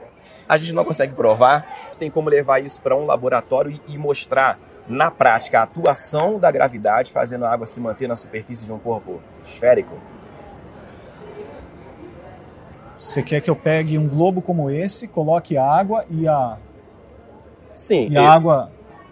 a 0.48 0.58
gente 0.58 0.74
não 0.74 0.84
consegue 0.84 1.14
provar. 1.14 1.92
Tem 2.00 2.10
como 2.10 2.30
levar 2.30 2.64
isso 2.64 2.82
para 2.82 2.96
um 2.96 3.06
laboratório 3.06 3.80
e 3.88 3.96
mostrar 3.96 4.58
na 4.90 5.12
prática 5.12 5.60
a 5.60 5.64
atuação 5.64 6.40
da 6.40 6.50
gravidade 6.52 7.12
fazendo 7.12 7.46
a 7.46 7.52
água 7.54 7.66
se 7.68 7.80
manter 7.80 8.08
na 8.08 8.16
superfície 8.16 8.66
de 8.66 8.74
um 8.74 8.80
corpo 8.80 9.22
esférico. 9.46 9.94
Você 12.98 13.24
quer 13.24 13.40
que 13.42 13.50
eu 13.50 13.56
pegue 13.56 13.98
um 13.98 14.08
globo 14.10 14.42
como 14.42 14.70
esse, 14.70 15.08
coloque 15.08 15.58
água 15.58 16.04
e 16.10 16.28
a, 16.28 16.58
Sim, 17.74 18.10
e 18.10 18.18
a 18.18 18.30
água. 18.30 18.72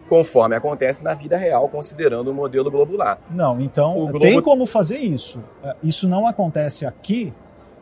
conforme 0.09 0.55
acontece 0.55 1.03
na 1.03 1.13
vida 1.13 1.37
real, 1.37 1.69
considerando 1.69 2.29
o 2.29 2.33
modelo 2.33 2.69
globular. 2.69 3.17
Não, 3.29 3.61
então 3.61 3.93
globo- 3.93 4.19
tem 4.19 4.41
como 4.41 4.65
fazer 4.65 4.97
isso. 4.97 5.41
É, 5.63 5.75
Isso 5.81 6.07
não 6.07 6.27
acontece 6.27 6.85
aqui, 6.85 7.33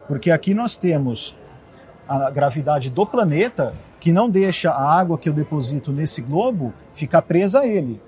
porque 0.08 0.30
aqui 0.30 0.54
nós 0.54 0.76
temos 0.76 1.36
a 2.08 2.30
gravidade 2.30 2.92
do 2.92 3.04
planeta 3.04 3.74
que 4.06 4.14
não 4.14 4.30
deixa 4.30 4.70
a 4.70 5.00
água 5.00 5.18
que 5.18 5.28
eu 5.28 5.34
deposito 5.34 5.92
nesse 5.92 6.22
globo 6.22 6.72
ficar 6.94 7.24
presa 7.24 7.62
a 7.62 7.68
ele. 7.68 8.00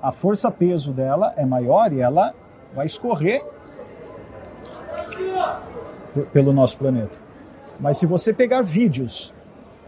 A 0.00 0.12
força-peso 0.12 0.92
dela 0.92 1.34
é 1.36 1.44
maior 1.44 1.92
e 1.92 2.00
ela 2.00 2.32
vai 2.72 2.86
escorrer 2.86 3.44
pelo 6.32 6.52
nosso 6.52 6.78
planeta. 6.78 7.18
Mas 7.80 7.98
se 7.98 8.06
você 8.06 8.32
pegar 8.32 8.62
vídeos 8.62 9.34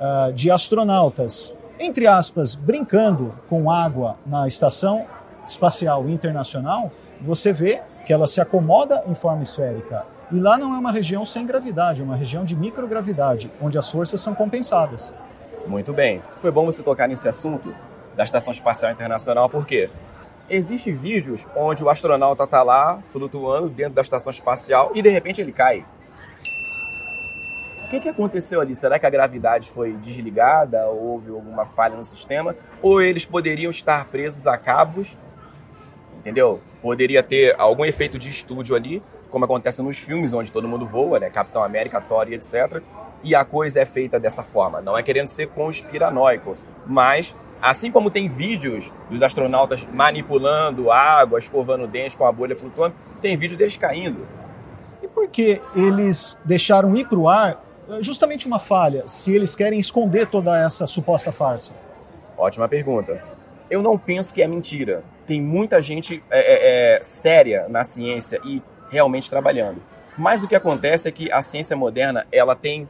ah, 0.00 0.32
de 0.34 0.50
astronautas, 0.50 1.54
entre 1.78 2.08
aspas, 2.08 2.56
brincando 2.56 3.32
com 3.48 3.70
água 3.70 4.16
na 4.26 4.48
estação 4.48 5.06
espacial 5.46 6.08
internacional, 6.08 6.90
você 7.20 7.52
vê 7.52 7.80
que 8.04 8.12
ela 8.12 8.26
se 8.26 8.40
acomoda 8.40 9.04
em 9.06 9.14
forma 9.14 9.44
esférica. 9.44 10.04
E 10.32 10.38
lá 10.38 10.56
não 10.56 10.74
é 10.74 10.78
uma 10.78 10.92
região 10.92 11.24
sem 11.24 11.44
gravidade, 11.44 12.02
é 12.02 12.04
uma 12.04 12.14
região 12.14 12.44
de 12.44 12.54
microgravidade, 12.54 13.50
onde 13.60 13.76
as 13.76 13.90
forças 13.90 14.20
são 14.20 14.32
compensadas. 14.32 15.12
Muito 15.66 15.92
bem. 15.92 16.22
Foi 16.40 16.52
bom 16.52 16.64
você 16.64 16.82
tocar 16.84 17.08
nesse 17.08 17.28
assunto 17.28 17.74
da 18.14 18.22
Estação 18.22 18.52
Espacial 18.52 18.92
Internacional, 18.92 19.50
porque 19.50 19.90
existem 20.48 20.94
vídeos 20.94 21.46
onde 21.56 21.82
o 21.82 21.90
astronauta 21.90 22.44
está 22.44 22.62
lá 22.62 23.00
flutuando 23.08 23.68
dentro 23.68 23.94
da 23.94 24.02
estação 24.02 24.30
espacial 24.30 24.92
e 24.94 25.02
de 25.02 25.08
repente 25.08 25.40
ele 25.40 25.52
cai. 25.52 25.84
O 27.84 27.88
que, 27.90 27.98
que 27.98 28.08
aconteceu 28.08 28.60
ali? 28.60 28.76
Será 28.76 29.00
que 29.00 29.06
a 29.06 29.10
gravidade 29.10 29.68
foi 29.68 29.94
desligada? 29.94 30.86
Ou 30.86 31.08
houve 31.08 31.30
alguma 31.30 31.66
falha 31.66 31.96
no 31.96 32.04
sistema? 32.04 32.54
Ou 32.80 33.02
eles 33.02 33.26
poderiam 33.26 33.68
estar 33.68 34.04
presos 34.06 34.46
a 34.46 34.56
cabos? 34.56 35.18
Entendeu? 36.18 36.60
Poderia 36.80 37.20
ter 37.20 37.56
algum 37.58 37.84
efeito 37.84 38.16
de 38.16 38.28
estúdio 38.28 38.76
ali, 38.76 39.02
como 39.30 39.44
acontece 39.44 39.82
nos 39.82 39.98
filmes 39.98 40.32
onde 40.32 40.50
todo 40.50 40.68
mundo 40.68 40.84
voa, 40.84 41.18
né? 41.18 41.30
Capitão 41.30 41.62
América, 41.62 42.00
Thor 42.00 42.28
e 42.28 42.34
etc 42.34 42.82
e 43.22 43.34
a 43.34 43.44
coisa 43.44 43.80
é 43.80 43.86
feita 43.86 44.18
dessa 44.18 44.42
forma. 44.42 44.80
Não 44.80 44.96
é 44.96 45.02
querendo 45.02 45.26
ser 45.26 45.48
conspiranoico, 45.48 46.56
mas 46.86 47.34
assim 47.60 47.90
como 47.90 48.10
tem 48.10 48.28
vídeos 48.28 48.90
dos 49.10 49.22
astronautas 49.22 49.86
manipulando 49.92 50.90
água, 50.90 51.38
escovando 51.38 51.86
dentes 51.86 52.16
com 52.16 52.24
a 52.24 52.32
bolha 52.32 52.56
flutuando, 52.56 52.94
tem 53.20 53.36
vídeo 53.36 53.56
deles 53.56 53.76
caindo. 53.76 54.26
E 55.02 55.08
por 55.08 55.28
que 55.28 55.60
eles 55.74 56.38
deixaram 56.44 56.96
ir 56.96 57.06
para 57.06 57.18
o 57.18 57.28
ar 57.28 57.62
eh, 57.88 58.02
justamente 58.02 58.46
uma 58.46 58.58
falha, 58.58 59.06
se 59.06 59.34
eles 59.34 59.54
querem 59.54 59.78
esconder 59.78 60.26
toda 60.26 60.58
essa 60.58 60.86
suposta 60.86 61.30
farsa? 61.30 61.72
Ótima 62.36 62.68
pergunta. 62.68 63.22
Eu 63.70 63.82
não 63.82 63.96
penso 63.96 64.32
que 64.34 64.42
é 64.42 64.48
mentira. 64.48 65.04
Tem 65.26 65.40
muita 65.40 65.80
gente 65.80 66.22
é, 66.30 66.96
é, 66.96 67.02
séria 67.02 67.68
na 67.68 67.84
ciência 67.84 68.40
e 68.44 68.60
realmente 68.90 69.30
trabalhando. 69.30 69.80
Mas 70.18 70.42
o 70.42 70.48
que 70.48 70.54
acontece 70.54 71.08
é 71.08 71.12
que 71.12 71.32
a 71.32 71.40
ciência 71.40 71.76
moderna 71.76 72.26
ela 72.30 72.54
tem 72.54 72.88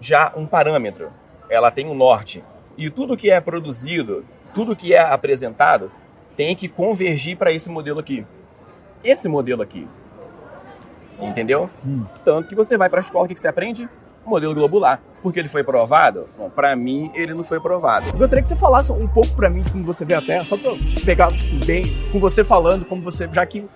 já 0.00 0.32
um 0.36 0.46
parâmetro, 0.46 1.10
ela 1.48 1.70
tem 1.70 1.88
um 1.88 1.94
norte. 1.94 2.44
E 2.76 2.90
tudo 2.90 3.16
que 3.16 3.30
é 3.30 3.40
produzido, 3.40 4.24
tudo 4.52 4.76
que 4.76 4.92
é 4.92 5.00
apresentado, 5.00 5.90
tem 6.36 6.54
que 6.54 6.68
convergir 6.68 7.36
para 7.36 7.52
esse 7.52 7.70
modelo 7.70 7.98
aqui. 7.98 8.26
Esse 9.02 9.28
modelo 9.28 9.62
aqui. 9.62 9.88
Entendeu? 11.18 11.70
Hum. 11.84 12.04
Tanto 12.24 12.48
que 12.48 12.54
você 12.54 12.76
vai 12.76 12.90
para 12.90 12.98
a 12.98 13.00
escola, 13.00 13.24
o 13.24 13.28
que 13.28 13.34
que 13.34 13.40
você 13.40 13.48
aprende? 13.48 13.88
Modelo 14.24 14.54
globular. 14.54 15.00
Porque 15.22 15.38
ele 15.38 15.48
foi 15.48 15.64
provado? 15.64 16.28
Bom, 16.36 16.50
para 16.50 16.76
mim, 16.76 17.10
ele 17.14 17.32
não 17.32 17.42
foi 17.42 17.58
provado. 17.58 18.06
Eu 18.08 18.18
gostaria 18.18 18.42
que 18.42 18.48
você 18.48 18.56
falasse 18.56 18.92
um 18.92 19.08
pouco 19.08 19.34
pra 19.34 19.48
mim 19.48 19.62
de 19.62 19.72
como 19.72 19.84
você 19.84 20.04
vê 20.04 20.14
a 20.14 20.20
Terra, 20.20 20.44
só 20.44 20.58
pra 20.58 20.70
eu 20.70 20.76
pegar 21.04 21.26
assim, 21.26 21.58
bem 21.64 22.10
com 22.12 22.20
você 22.20 22.44
falando, 22.44 22.84
como 22.84 23.00
você, 23.00 23.28
já 23.32 23.46
que 23.46 23.66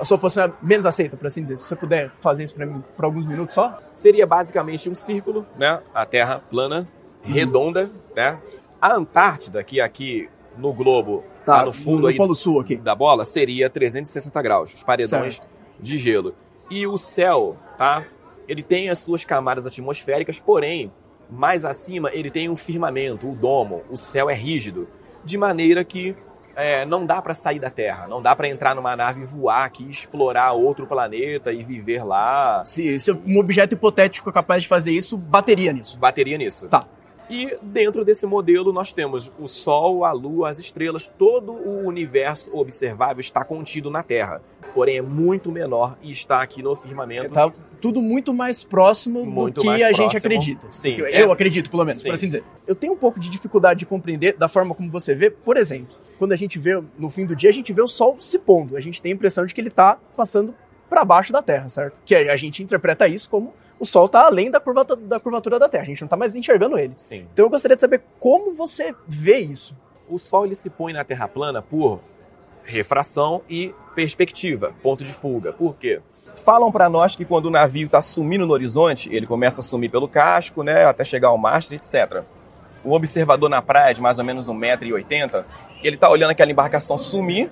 a 0.00 0.04
sua 0.04 0.16
posição 0.18 0.44
é 0.44 0.52
menos 0.62 0.86
aceita, 0.86 1.16
por 1.16 1.26
assim 1.26 1.42
dizer. 1.42 1.56
Se 1.58 1.64
você 1.64 1.76
puder 1.76 2.10
fazer 2.20 2.44
isso 2.44 2.54
pra 2.54 2.64
mim 2.66 2.82
por 2.96 3.04
alguns 3.04 3.26
minutos 3.26 3.54
só. 3.54 3.78
Seria 3.92 4.26
basicamente 4.26 4.88
um 4.88 4.94
círculo, 4.94 5.46
né? 5.56 5.80
A 5.94 6.06
Terra 6.06 6.42
plana, 6.50 6.88
redonda, 7.22 7.90
né? 8.16 8.38
A 8.80 8.94
Antártida, 8.94 9.62
que 9.62 9.80
aqui 9.80 10.28
no 10.56 10.72
globo 10.72 11.22
tá, 11.44 11.64
no 11.64 11.72
fundo 11.72 12.02
no 12.02 12.06
aí 12.08 12.16
Polo 12.16 12.34
Sul 12.34 12.60
aqui. 12.60 12.76
da 12.76 12.94
bola, 12.94 13.24
seria 13.24 13.68
360 13.68 14.42
graus, 14.42 14.74
os 14.74 14.82
paredões 14.82 15.36
Certo. 15.36 15.48
de 15.78 15.98
gelo. 15.98 16.34
E 16.70 16.86
o 16.86 16.96
céu, 16.96 17.56
tá? 17.76 18.04
Ele 18.48 18.62
tem 18.62 18.88
as 18.88 18.98
suas 19.00 19.24
camadas 19.24 19.66
atmosféricas, 19.66 20.40
porém, 20.40 20.90
mais 21.30 21.64
acima 21.64 22.10
ele 22.12 22.30
tem 22.30 22.48
um 22.48 22.56
firmamento, 22.56 23.28
o 23.30 23.34
domo. 23.34 23.82
O 23.90 23.96
céu 23.96 24.28
é 24.30 24.34
rígido, 24.34 24.88
de 25.24 25.36
maneira 25.36 25.84
que 25.84 26.16
é, 26.60 26.84
não 26.84 27.04
dá 27.06 27.20
para 27.22 27.34
sair 27.34 27.58
da 27.58 27.70
Terra, 27.70 28.06
não 28.08 28.20
dá 28.22 28.34
para 28.36 28.48
entrar 28.48 28.74
numa 28.74 28.94
nave 28.96 29.22
e 29.22 29.24
voar 29.24 29.64
aqui, 29.64 29.88
explorar 29.88 30.52
outro 30.52 30.86
planeta 30.86 31.52
e 31.52 31.62
viver 31.64 32.04
lá. 32.04 32.62
Se, 32.64 32.98
se 32.98 33.12
um 33.12 33.38
objeto 33.38 33.74
hipotético 33.74 34.32
capaz 34.32 34.62
de 34.62 34.68
fazer 34.68 34.92
isso, 34.92 35.16
bateria 35.16 35.72
nisso. 35.72 35.98
Bateria 35.98 36.38
nisso. 36.38 36.68
Tá. 36.68 36.84
E 37.28 37.56
dentro 37.62 38.04
desse 38.04 38.26
modelo 38.26 38.72
nós 38.72 38.92
temos 38.92 39.32
o 39.38 39.46
Sol, 39.46 40.04
a 40.04 40.10
Lua, 40.10 40.48
as 40.50 40.58
estrelas, 40.58 41.08
todo 41.16 41.52
o 41.52 41.86
universo 41.86 42.50
observável 42.56 43.20
está 43.20 43.44
contido 43.44 43.88
na 43.88 44.02
Terra. 44.02 44.42
Porém 44.74 44.98
é 44.98 45.02
muito 45.02 45.52
menor 45.52 45.96
e 46.02 46.10
está 46.10 46.42
aqui 46.42 46.60
no 46.60 46.74
firmamento. 46.74 47.32
Tá 47.32 47.52
tudo 47.80 48.02
muito 48.02 48.34
mais 48.34 48.62
próximo 48.64 49.24
Muito 49.24 49.56
do 49.56 49.62
que 49.62 49.68
a 49.82 49.88
gente 49.92 49.96
próximo. 49.96 50.18
acredita. 50.18 50.66
Sim. 50.72 50.94
Eu, 50.96 51.06
É. 51.06 51.32
acredito, 51.32 51.70
pelo 51.70 51.84
menos, 51.84 52.02
Sim. 52.02 52.08
por 52.08 52.14
assim 52.14 52.26
dizer. 52.26 52.44
Eu 52.66 52.74
tenho 52.74 52.92
um 52.92 52.96
pouco 52.96 53.18
de 53.20 53.28
dificuldade 53.30 53.80
de 53.80 53.86
compreender 53.86 54.36
da 54.36 54.48
forma 54.48 54.74
como 54.74 54.90
você 54.90 55.14
vê, 55.14 55.30
por 55.30 55.56
exemplo, 55.56 55.94
quando 56.20 56.32
a 56.32 56.36
gente 56.36 56.58
vê 56.58 56.78
no 56.98 57.08
fim 57.08 57.24
do 57.24 57.34
dia, 57.34 57.48
a 57.48 57.52
gente 57.52 57.72
vê 57.72 57.80
o 57.80 57.88
Sol 57.88 58.14
se 58.18 58.38
pondo. 58.38 58.76
A 58.76 58.80
gente 58.80 59.00
tem 59.00 59.10
a 59.10 59.14
impressão 59.14 59.46
de 59.46 59.54
que 59.54 59.60
ele 59.62 59.70
tá 59.70 59.96
passando 60.14 60.54
para 60.86 61.02
baixo 61.02 61.32
da 61.32 61.40
Terra, 61.40 61.66
certo? 61.70 61.96
Que 62.04 62.14
a 62.14 62.36
gente 62.36 62.62
interpreta 62.62 63.08
isso 63.08 63.30
como 63.30 63.54
o 63.78 63.86
Sol 63.86 64.06
tá 64.06 64.26
além 64.26 64.50
da 64.50 64.60
curvatura, 64.60 65.00
da 65.00 65.18
curvatura 65.18 65.58
da 65.58 65.66
Terra. 65.66 65.84
A 65.84 65.86
gente 65.86 66.02
não 66.02 66.08
tá 66.08 66.18
mais 66.18 66.36
enxergando 66.36 66.76
ele. 66.76 66.92
Sim. 66.98 67.26
Então 67.32 67.46
eu 67.46 67.50
gostaria 67.50 67.74
de 67.74 67.80
saber 67.80 68.02
como 68.18 68.52
você 68.52 68.94
vê 69.08 69.38
isso. 69.38 69.74
O 70.10 70.18
Sol 70.18 70.44
ele 70.44 70.54
se 70.54 70.68
põe 70.68 70.92
na 70.92 71.04
Terra 71.04 71.26
plana 71.26 71.62
por 71.62 72.00
refração 72.64 73.40
e 73.48 73.74
perspectiva, 73.94 74.74
ponto 74.82 75.02
de 75.02 75.14
fuga. 75.14 75.54
Por 75.54 75.74
quê? 75.76 76.02
Falam 76.44 76.70
para 76.70 76.90
nós 76.90 77.16
que 77.16 77.24
quando 77.24 77.46
o 77.46 77.50
navio 77.50 77.86
está 77.86 78.02
sumindo 78.02 78.46
no 78.46 78.52
horizonte, 78.52 79.08
ele 79.10 79.26
começa 79.26 79.62
a 79.62 79.64
sumir 79.64 79.90
pelo 79.90 80.06
casco, 80.06 80.62
né, 80.62 80.84
até 80.84 81.02
chegar 81.02 81.28
ao 81.28 81.38
mastro, 81.38 81.74
etc. 81.76 82.24
O 82.84 82.92
observador 82.92 83.48
na 83.48 83.60
praia, 83.60 83.94
de 83.94 84.00
mais 84.00 84.18
ou 84.18 84.24
menos 84.24 84.48
1,80m, 84.48 85.44
ele 85.82 85.96
está 85.96 86.08
olhando 86.08 86.30
aquela 86.30 86.50
embarcação 86.50 86.96
sumir 86.96 87.50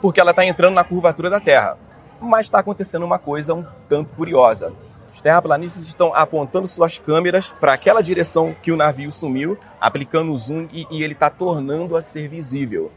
porque 0.00 0.20
ela 0.20 0.30
está 0.30 0.44
entrando 0.44 0.74
na 0.74 0.84
curvatura 0.84 1.30
da 1.30 1.40
Terra. 1.40 1.78
Mas 2.20 2.46
está 2.46 2.58
acontecendo 2.58 3.04
uma 3.04 3.18
coisa 3.18 3.54
um 3.54 3.64
tanto 3.88 4.14
curiosa. 4.14 4.72
Os 5.12 5.20
terraplanistas 5.20 5.84
estão 5.84 6.14
apontando 6.14 6.66
suas 6.66 6.98
câmeras 6.98 7.48
para 7.60 7.72
aquela 7.72 8.02
direção 8.02 8.54
que 8.62 8.72
o 8.72 8.76
navio 8.76 9.10
sumiu, 9.10 9.56
aplicando 9.80 10.32
o 10.32 10.36
zoom 10.36 10.68
e, 10.72 10.86
e 10.90 11.02
ele 11.02 11.12
está 11.12 11.30
tornando 11.30 11.96
a 11.96 12.02
ser 12.02 12.28
visível. 12.28 12.90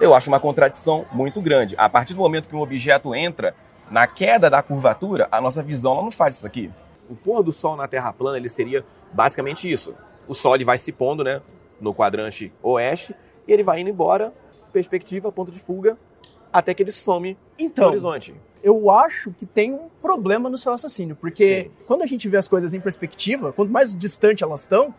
Eu 0.00 0.14
acho 0.14 0.28
uma 0.28 0.38
contradição 0.38 1.04
muito 1.10 1.40
grande. 1.40 1.74
A 1.76 1.88
partir 1.88 2.14
do 2.14 2.20
momento 2.20 2.48
que 2.48 2.54
um 2.54 2.60
objeto 2.60 3.14
entra 3.14 3.54
na 3.90 4.06
queda 4.06 4.48
da 4.48 4.62
curvatura, 4.62 5.26
a 5.30 5.40
nossa 5.40 5.62
visão 5.62 5.96
não 6.02 6.10
faz 6.10 6.36
isso 6.36 6.46
aqui. 6.46 6.70
O 7.10 7.14
pôr 7.14 7.42
do 7.42 7.52
Sol 7.52 7.76
na 7.76 7.88
Terra 7.88 8.12
plana 8.12 8.36
ele 8.36 8.48
seria 8.48 8.84
basicamente 9.12 9.70
isso. 9.70 9.94
O 10.28 10.34
Sol 10.34 10.54
ele 10.54 10.64
vai 10.64 10.78
se 10.78 10.92
pondo 10.92 11.22
né, 11.22 11.40
no 11.80 11.94
quadrante 11.94 12.52
oeste 12.62 13.14
e 13.46 13.52
ele 13.52 13.62
vai 13.62 13.80
indo 13.80 13.90
embora, 13.90 14.32
perspectiva, 14.72 15.30
ponto 15.30 15.50
de 15.50 15.58
fuga, 15.58 15.96
até 16.52 16.74
que 16.74 16.82
ele 16.82 16.90
some 16.90 17.36
Então, 17.58 17.84
no 17.84 17.90
horizonte. 17.90 18.34
eu 18.62 18.90
acho 18.90 19.32
que 19.32 19.46
tem 19.46 19.72
um 19.72 19.88
problema 20.00 20.48
no 20.48 20.58
seu 20.58 20.72
raciocínio, 20.72 21.16
porque 21.16 21.64
Sim. 21.64 21.70
quando 21.86 22.02
a 22.02 22.06
gente 22.06 22.28
vê 22.28 22.36
as 22.36 22.48
coisas 22.48 22.74
em 22.74 22.80
perspectiva, 22.80 23.52
quanto 23.52 23.70
mais 23.70 23.94
distante 23.94 24.42
elas 24.42 24.62
estão, 24.62 24.94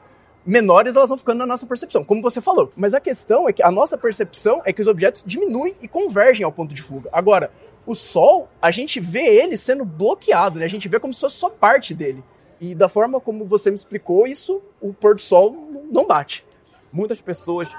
menores 0.45 0.95
elas 0.95 1.09
vão 1.09 1.17
ficando 1.17 1.39
na 1.39 1.45
nossa 1.45 1.65
percepção, 1.65 2.03
como 2.03 2.21
você 2.21 2.39
falou. 2.39 2.71
Mas 2.75 2.93
a 2.93 2.99
questão 2.99 3.49
é 3.49 3.53
que 3.53 3.61
a 3.61 3.69
nossa 3.69 3.97
percepção 3.97 4.61
é 4.65 4.71
que 4.71 4.81
os 4.81 4.87
objetos 4.87 5.23
diminuem 5.25 5.75
e 5.81 5.87
convergem 5.87 6.45
ao 6.45 6.51
ponto 6.51 6.73
de 6.73 6.81
fuga. 6.81 7.09
Agora, 7.11 7.51
o 7.85 7.95
Sol, 7.95 8.49
a 8.61 8.71
gente 8.71 8.99
vê 8.99 9.25
ele 9.25 9.57
sendo 9.57 9.83
bloqueado, 9.83 10.59
né? 10.59 10.65
A 10.65 10.69
gente 10.69 10.87
vê 10.87 10.99
como 10.99 11.13
se 11.13 11.21
fosse 11.21 11.35
só 11.35 11.49
parte 11.49 11.93
dele. 11.93 12.23
E 12.59 12.73
da 12.73 12.89
forma 12.89 13.19
como 13.19 13.45
você 13.45 13.69
me 13.69 13.75
explicou, 13.75 14.27
isso, 14.27 14.61
o 14.81 14.93
pôr 14.93 15.15
do 15.15 15.21
sol 15.21 15.55
não 15.91 16.05
bate. 16.05 16.45
Muitas 16.91 17.21
pessoas 17.21 17.69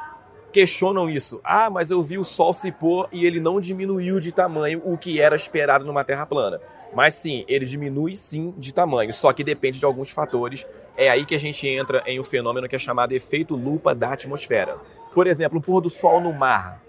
questionam 0.52 1.08
isso. 1.08 1.40
Ah, 1.44 1.70
mas 1.70 1.90
eu 1.90 2.02
vi 2.02 2.18
o 2.18 2.25
Sol 2.25 2.52
se 2.52 2.73
pôr 2.73 3.08
e 3.12 3.26
ele 3.26 3.40
não 3.40 3.61
diminuiu 3.61 4.18
de 4.18 4.32
tamanho 4.32 4.82
o 4.85 4.97
que 4.97 5.20
era 5.20 5.37
esperado 5.37 5.85
numa 5.85 6.04
Terra 6.04 6.26
plana. 6.26 6.61
Mas 6.94 7.14
sim, 7.14 7.44
ele 7.47 7.66
diminui 7.66 8.16
sim 8.16 8.54
de 8.56 8.73
tamanho, 8.73 9.12
só 9.12 9.32
que 9.32 9.44
depende 9.44 9.78
de 9.78 9.85
alguns 9.85 10.11
fatores. 10.11 10.66
É 10.97 11.08
aí 11.08 11.26
que 11.26 11.35
a 11.35 11.38
gente 11.38 11.68
entra 11.68 12.02
em 12.06 12.18
um 12.18 12.25
fenômeno 12.25 12.68
que 12.68 12.75
é 12.75 12.78
chamado 12.78 13.12
efeito 13.12 13.54
lupa 13.54 13.94
da 13.94 14.12
atmosfera. 14.12 14.78
Por 15.14 15.26
exemplo, 15.26 15.58
o 15.58 15.62
pôr 15.62 15.80
do 15.80 15.90
sol 15.90 16.20
no 16.20 16.32
mar. 16.32 16.82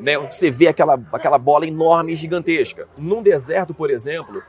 Né? 0.00 0.18
Você 0.18 0.50
vê 0.50 0.68
aquela, 0.68 1.00
aquela 1.12 1.38
bola 1.38 1.66
enorme 1.66 2.12
e 2.12 2.16
gigantesca. 2.16 2.88
Num 2.98 3.22
deserto, 3.22 3.74
por 3.74 3.90
exemplo, 3.90 4.42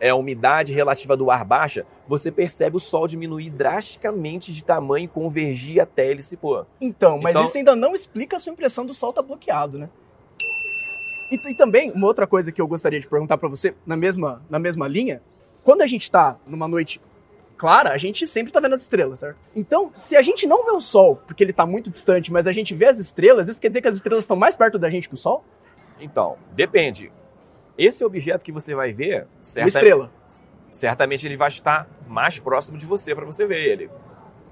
é 0.00 0.08
a 0.08 0.14
umidade 0.16 0.72
relativa 0.72 1.16
do 1.16 1.30
ar 1.30 1.44
baixa, 1.44 1.84
você 2.08 2.32
percebe 2.32 2.76
o 2.76 2.80
sol 2.80 3.06
diminuir 3.06 3.50
drasticamente 3.50 4.52
de 4.52 4.64
tamanho 4.64 5.04
e 5.04 5.08
convergir 5.08 5.80
até 5.80 6.10
ele 6.10 6.22
se 6.22 6.36
pôr. 6.36 6.66
Então, 6.80 7.18
mas 7.20 7.32
Então- 7.32 7.44
isso 7.44 7.58
ainda 7.58 7.76
não 7.76 7.94
explica 7.94 8.36
a 8.36 8.38
sua 8.40 8.52
impressão 8.52 8.86
do 8.86 8.94
sol 8.94 9.12
tá 9.12 9.20
bloqueado, 9.20 9.78
né? 9.78 9.90
E, 11.30 11.36
e 11.50 11.54
também, 11.54 11.92
uma 11.92 12.06
outra 12.06 12.26
coisa 12.26 12.50
que 12.50 12.60
eu 12.60 12.66
gostaria 12.66 12.98
de 12.98 13.06
perguntar 13.06 13.38
pra 13.38 13.48
você, 13.48 13.74
na 13.86 13.96
mesma, 13.96 14.42
na 14.50 14.58
mesma 14.58 14.88
linha, 14.88 15.22
quando 15.62 15.82
a 15.82 15.86
gente 15.86 16.10
tá 16.10 16.36
numa 16.46 16.66
noite 16.66 17.00
clara, 17.56 17.90
a 17.90 17.98
gente 17.98 18.26
sempre 18.26 18.50
tá 18.50 18.58
vendo 18.58 18.72
as 18.72 18.80
estrelas, 18.80 19.18
certo? 19.20 19.36
Então, 19.54 19.92
se 19.94 20.16
a 20.16 20.22
gente 20.22 20.46
não 20.46 20.64
vê 20.64 20.70
o 20.72 20.80
sol, 20.80 21.16
porque 21.26 21.44
ele 21.44 21.52
tá 21.52 21.66
muito 21.66 21.90
distante, 21.90 22.32
mas 22.32 22.46
a 22.46 22.52
gente 22.52 22.74
vê 22.74 22.86
as 22.86 22.98
estrelas, 22.98 23.48
isso 23.48 23.60
quer 23.60 23.68
dizer 23.68 23.82
que 23.82 23.88
as 23.88 23.96
estrelas 23.96 24.24
estão 24.24 24.34
mais 24.36 24.56
perto 24.56 24.78
da 24.78 24.88
gente 24.88 25.08
que 25.08 25.14
o 25.14 25.18
sol? 25.18 25.44
Então, 26.00 26.36
depende. 26.52 27.12
Esse 27.78 28.04
objeto 28.04 28.44
que 28.44 28.52
você 28.52 28.74
vai 28.74 28.92
ver, 28.92 29.26
certa- 29.40 29.68
estrela. 29.68 30.10
certamente 30.70 31.26
ele 31.26 31.36
vai 31.36 31.48
estar 31.48 31.88
mais 32.06 32.38
próximo 32.38 32.76
de 32.78 32.86
você 32.86 33.14
para 33.14 33.24
você 33.24 33.44
ver 33.46 33.64
ele. 33.64 33.90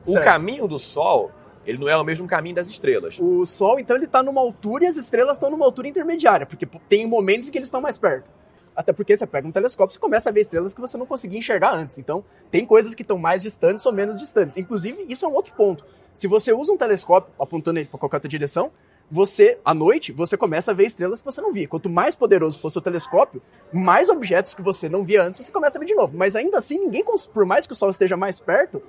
O 0.07 0.13
Certo. 0.13 0.25
caminho 0.25 0.67
do 0.67 0.79
Sol, 0.79 1.31
ele 1.67 1.79
não 1.79 1.89
é 1.89 1.97
o 1.97 2.05
mesmo 2.05 2.27
caminho 2.27 2.55
das 2.55 2.69
estrelas. 2.69 3.19
O 3.21 3.45
Sol, 3.45 3.79
então, 3.79 3.97
ele 3.97 4.07
tá 4.07 4.23
numa 4.23 4.41
altura 4.41 4.85
e 4.85 4.87
as 4.87 4.97
estrelas 4.97 5.37
estão 5.37 5.51
numa 5.51 5.65
altura 5.65 5.89
intermediária, 5.89 6.47
porque 6.47 6.67
tem 6.89 7.07
momentos 7.07 7.49
em 7.49 7.53
que 7.53 7.59
eles 7.59 7.69
estão 7.69 7.81
mais 7.81 7.99
perto. 7.99 8.31
Até 8.75 8.93
porque 8.93 9.17
você 9.17 9.27
pega 9.27 9.47
um 9.47 9.51
telescópio 9.51 9.97
e 9.97 9.99
começa 9.99 10.31
a 10.31 10.33
ver 10.33 10.41
estrelas 10.43 10.73
que 10.73 10.81
você 10.81 10.97
não 10.97 11.05
conseguia 11.05 11.37
enxergar 11.39 11.75
antes. 11.75 11.99
Então, 11.99 12.25
tem 12.49 12.65
coisas 12.65 12.95
que 12.95 13.03
estão 13.03 13.19
mais 13.19 13.43
distantes 13.43 13.85
ou 13.85 13.93
menos 13.93 14.19
distantes. 14.21 14.57
Inclusive, 14.57 15.03
isso 15.13 15.25
é 15.25 15.29
um 15.29 15.35
outro 15.35 15.53
ponto. 15.55 15.85
Se 16.15 16.29
você 16.29 16.53
usa 16.53 16.73
um 16.73 16.77
telescópio 16.77 17.33
apontando 17.41 17.81
ele 17.81 17.89
para 17.89 17.99
qualquer 17.99 18.17
outra 18.17 18.29
direção, 18.29 18.71
você, 19.11 19.59
à 19.65 19.73
noite, 19.73 20.13
você 20.13 20.37
começa 20.37 20.71
a 20.71 20.75
ver 20.75 20.85
estrelas 20.85 21.23
que 21.23 21.31
você 21.31 21.41
não 21.41 21.53
via. 21.53 21.67
Quanto 21.67 21.89
mais 21.89 22.15
poderoso 22.15 22.59
for 22.59 22.71
seu 22.71 22.83
telescópio, 22.83 23.41
mais 23.73 24.09
objetos 24.09 24.55
que 24.55 24.63
você 24.63 24.89
não 24.89 25.03
via 25.03 25.23
antes, 25.23 25.45
você 25.45 25.51
começa 25.51 25.79
a 25.79 25.81
ver 25.81 25.87
de 25.87 25.95
novo. 25.95 26.17
Mas 26.17 26.37
ainda 26.37 26.59
assim, 26.59 26.79
ninguém, 26.79 27.03
por 27.33 27.47
mais 27.47 27.67
que 27.67 27.73
o 27.73 27.77
Sol 27.77 27.91
esteja 27.91 28.17
mais 28.17 28.39
perto, 28.39 28.83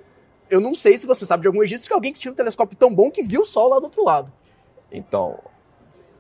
eu 0.49 0.59
não 0.59 0.75
sei 0.75 0.97
se 0.97 1.07
você 1.07 1.25
sabe 1.25 1.41
de 1.41 1.47
algum 1.47 1.61
registro 1.61 1.87
que 1.87 1.93
alguém 1.93 2.11
que 2.11 2.19
tinha 2.19 2.31
um 2.31 2.35
telescópio 2.35 2.75
tão 2.77 2.93
bom 2.93 3.09
que 3.09 3.23
viu 3.23 3.41
o 3.41 3.45
Sol 3.45 3.69
lá 3.69 3.79
do 3.79 3.85
outro 3.85 4.03
lado. 4.03 4.31
Então, 4.91 5.39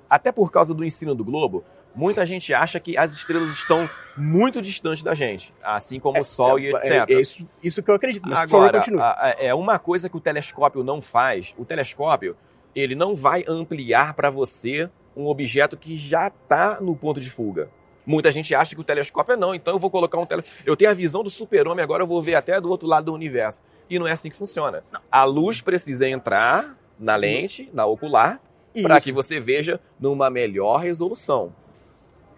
até 0.09 0.31
por 0.31 0.51
causa 0.51 0.73
do 0.73 0.85
ensino 0.85 1.13
do 1.13 1.25
globo, 1.25 1.63
muita 1.93 2.25
gente 2.25 2.53
acha 2.53 2.79
que 2.79 2.97
as 2.97 3.11
estrelas 3.11 3.49
estão 3.49 3.89
muito 4.15 4.61
distantes 4.61 5.03
da 5.03 5.13
gente, 5.13 5.53
assim 5.63 5.99
como 5.99 6.19
o 6.19 6.23
Sol 6.23 6.57
e 6.59 6.67
É, 6.67 6.71
etc. 6.71 7.09
é 7.09 7.13
isso, 7.19 7.49
isso 7.61 7.83
que 7.83 7.91
eu 7.91 7.95
acredito. 7.95 8.27
Mas, 8.27 8.39
por 8.41 8.49
favor, 8.49 8.63
Agora, 8.69 8.79
continue. 8.79 9.01
é 9.39 9.53
uma 9.53 9.77
coisa 9.77 10.07
que 10.09 10.15
o 10.15 10.19
telescópio 10.21 10.83
não 10.83 11.01
faz. 11.01 11.53
O 11.57 11.65
telescópio, 11.65 12.37
ele 12.75 12.95
não 12.95 13.15
vai 13.15 13.43
ampliar 13.47 14.13
para 14.13 14.29
você 14.29 14.89
um 15.15 15.27
objeto 15.27 15.75
que 15.75 15.95
já 15.95 16.27
está 16.27 16.79
no 16.79 16.95
ponto 16.95 17.19
de 17.19 17.29
fuga. 17.29 17.69
Muita 18.05 18.31
gente 18.31 18.55
acha 18.55 18.73
que 18.73 18.81
o 18.81 18.83
telescópio 18.83 19.33
é 19.33 19.37
não, 19.37 19.53
então 19.53 19.75
eu 19.75 19.79
vou 19.79 19.89
colocar 19.89 20.17
um 20.17 20.25
tele... 20.25 20.43
Eu 20.65 20.75
tenho 20.75 20.89
a 20.89 20.93
visão 20.93 21.21
do 21.21 21.29
super-homem, 21.29 21.83
agora 21.83 22.01
eu 22.01 22.07
vou 22.07 22.21
ver 22.21 22.35
até 22.35 22.59
do 22.59 22.69
outro 22.69 22.87
lado 22.87 23.05
do 23.05 23.13
universo. 23.13 23.61
E 23.89 23.99
não 23.99 24.07
é 24.07 24.11
assim 24.11 24.29
que 24.29 24.35
funciona. 24.35 24.83
A 25.11 25.23
luz 25.25 25.61
precisa 25.61 26.07
entrar 26.07 26.77
na 26.99 27.15
lente, 27.15 27.69
na 27.73 27.85
ocular, 27.85 28.41
para 28.81 28.99
que 28.99 29.11
você 29.11 29.39
veja 29.39 29.79
numa 29.99 30.29
melhor 30.29 30.77
resolução. 30.77 31.53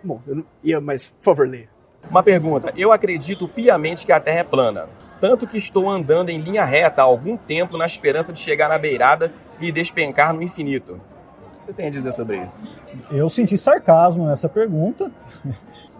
Bom, 0.03 0.21
eu 0.27 0.35
não 0.37 0.45
ia, 0.63 0.81
mas, 0.81 1.07
por 1.07 1.23
favor, 1.23 1.47
leia. 1.47 1.69
Uma 2.09 2.23
pergunta. 2.23 2.73
Eu 2.75 2.91
acredito 2.91 3.47
piamente 3.47 4.05
que 4.05 4.11
a 4.11 4.19
Terra 4.19 4.39
é 4.39 4.43
plana. 4.43 4.89
Tanto 5.21 5.45
que 5.47 5.57
estou 5.57 5.87
andando 5.89 6.29
em 6.29 6.41
linha 6.41 6.65
reta 6.65 7.01
há 7.01 7.05
algum 7.05 7.37
tempo 7.37 7.77
na 7.77 7.85
esperança 7.85 8.33
de 8.33 8.39
chegar 8.39 8.67
na 8.67 8.77
beirada 8.77 9.31
e 9.59 9.71
despencar 9.71 10.33
no 10.33 10.41
infinito. 10.41 10.99
O 11.53 11.57
que 11.59 11.63
você 11.65 11.71
tem 11.71 11.87
a 11.87 11.91
dizer 11.91 12.11
sobre 12.11 12.37
isso? 12.43 12.63
Eu 13.11 13.29
senti 13.29 13.55
sarcasmo 13.57 14.25
nessa 14.25 14.49
pergunta. 14.49 15.11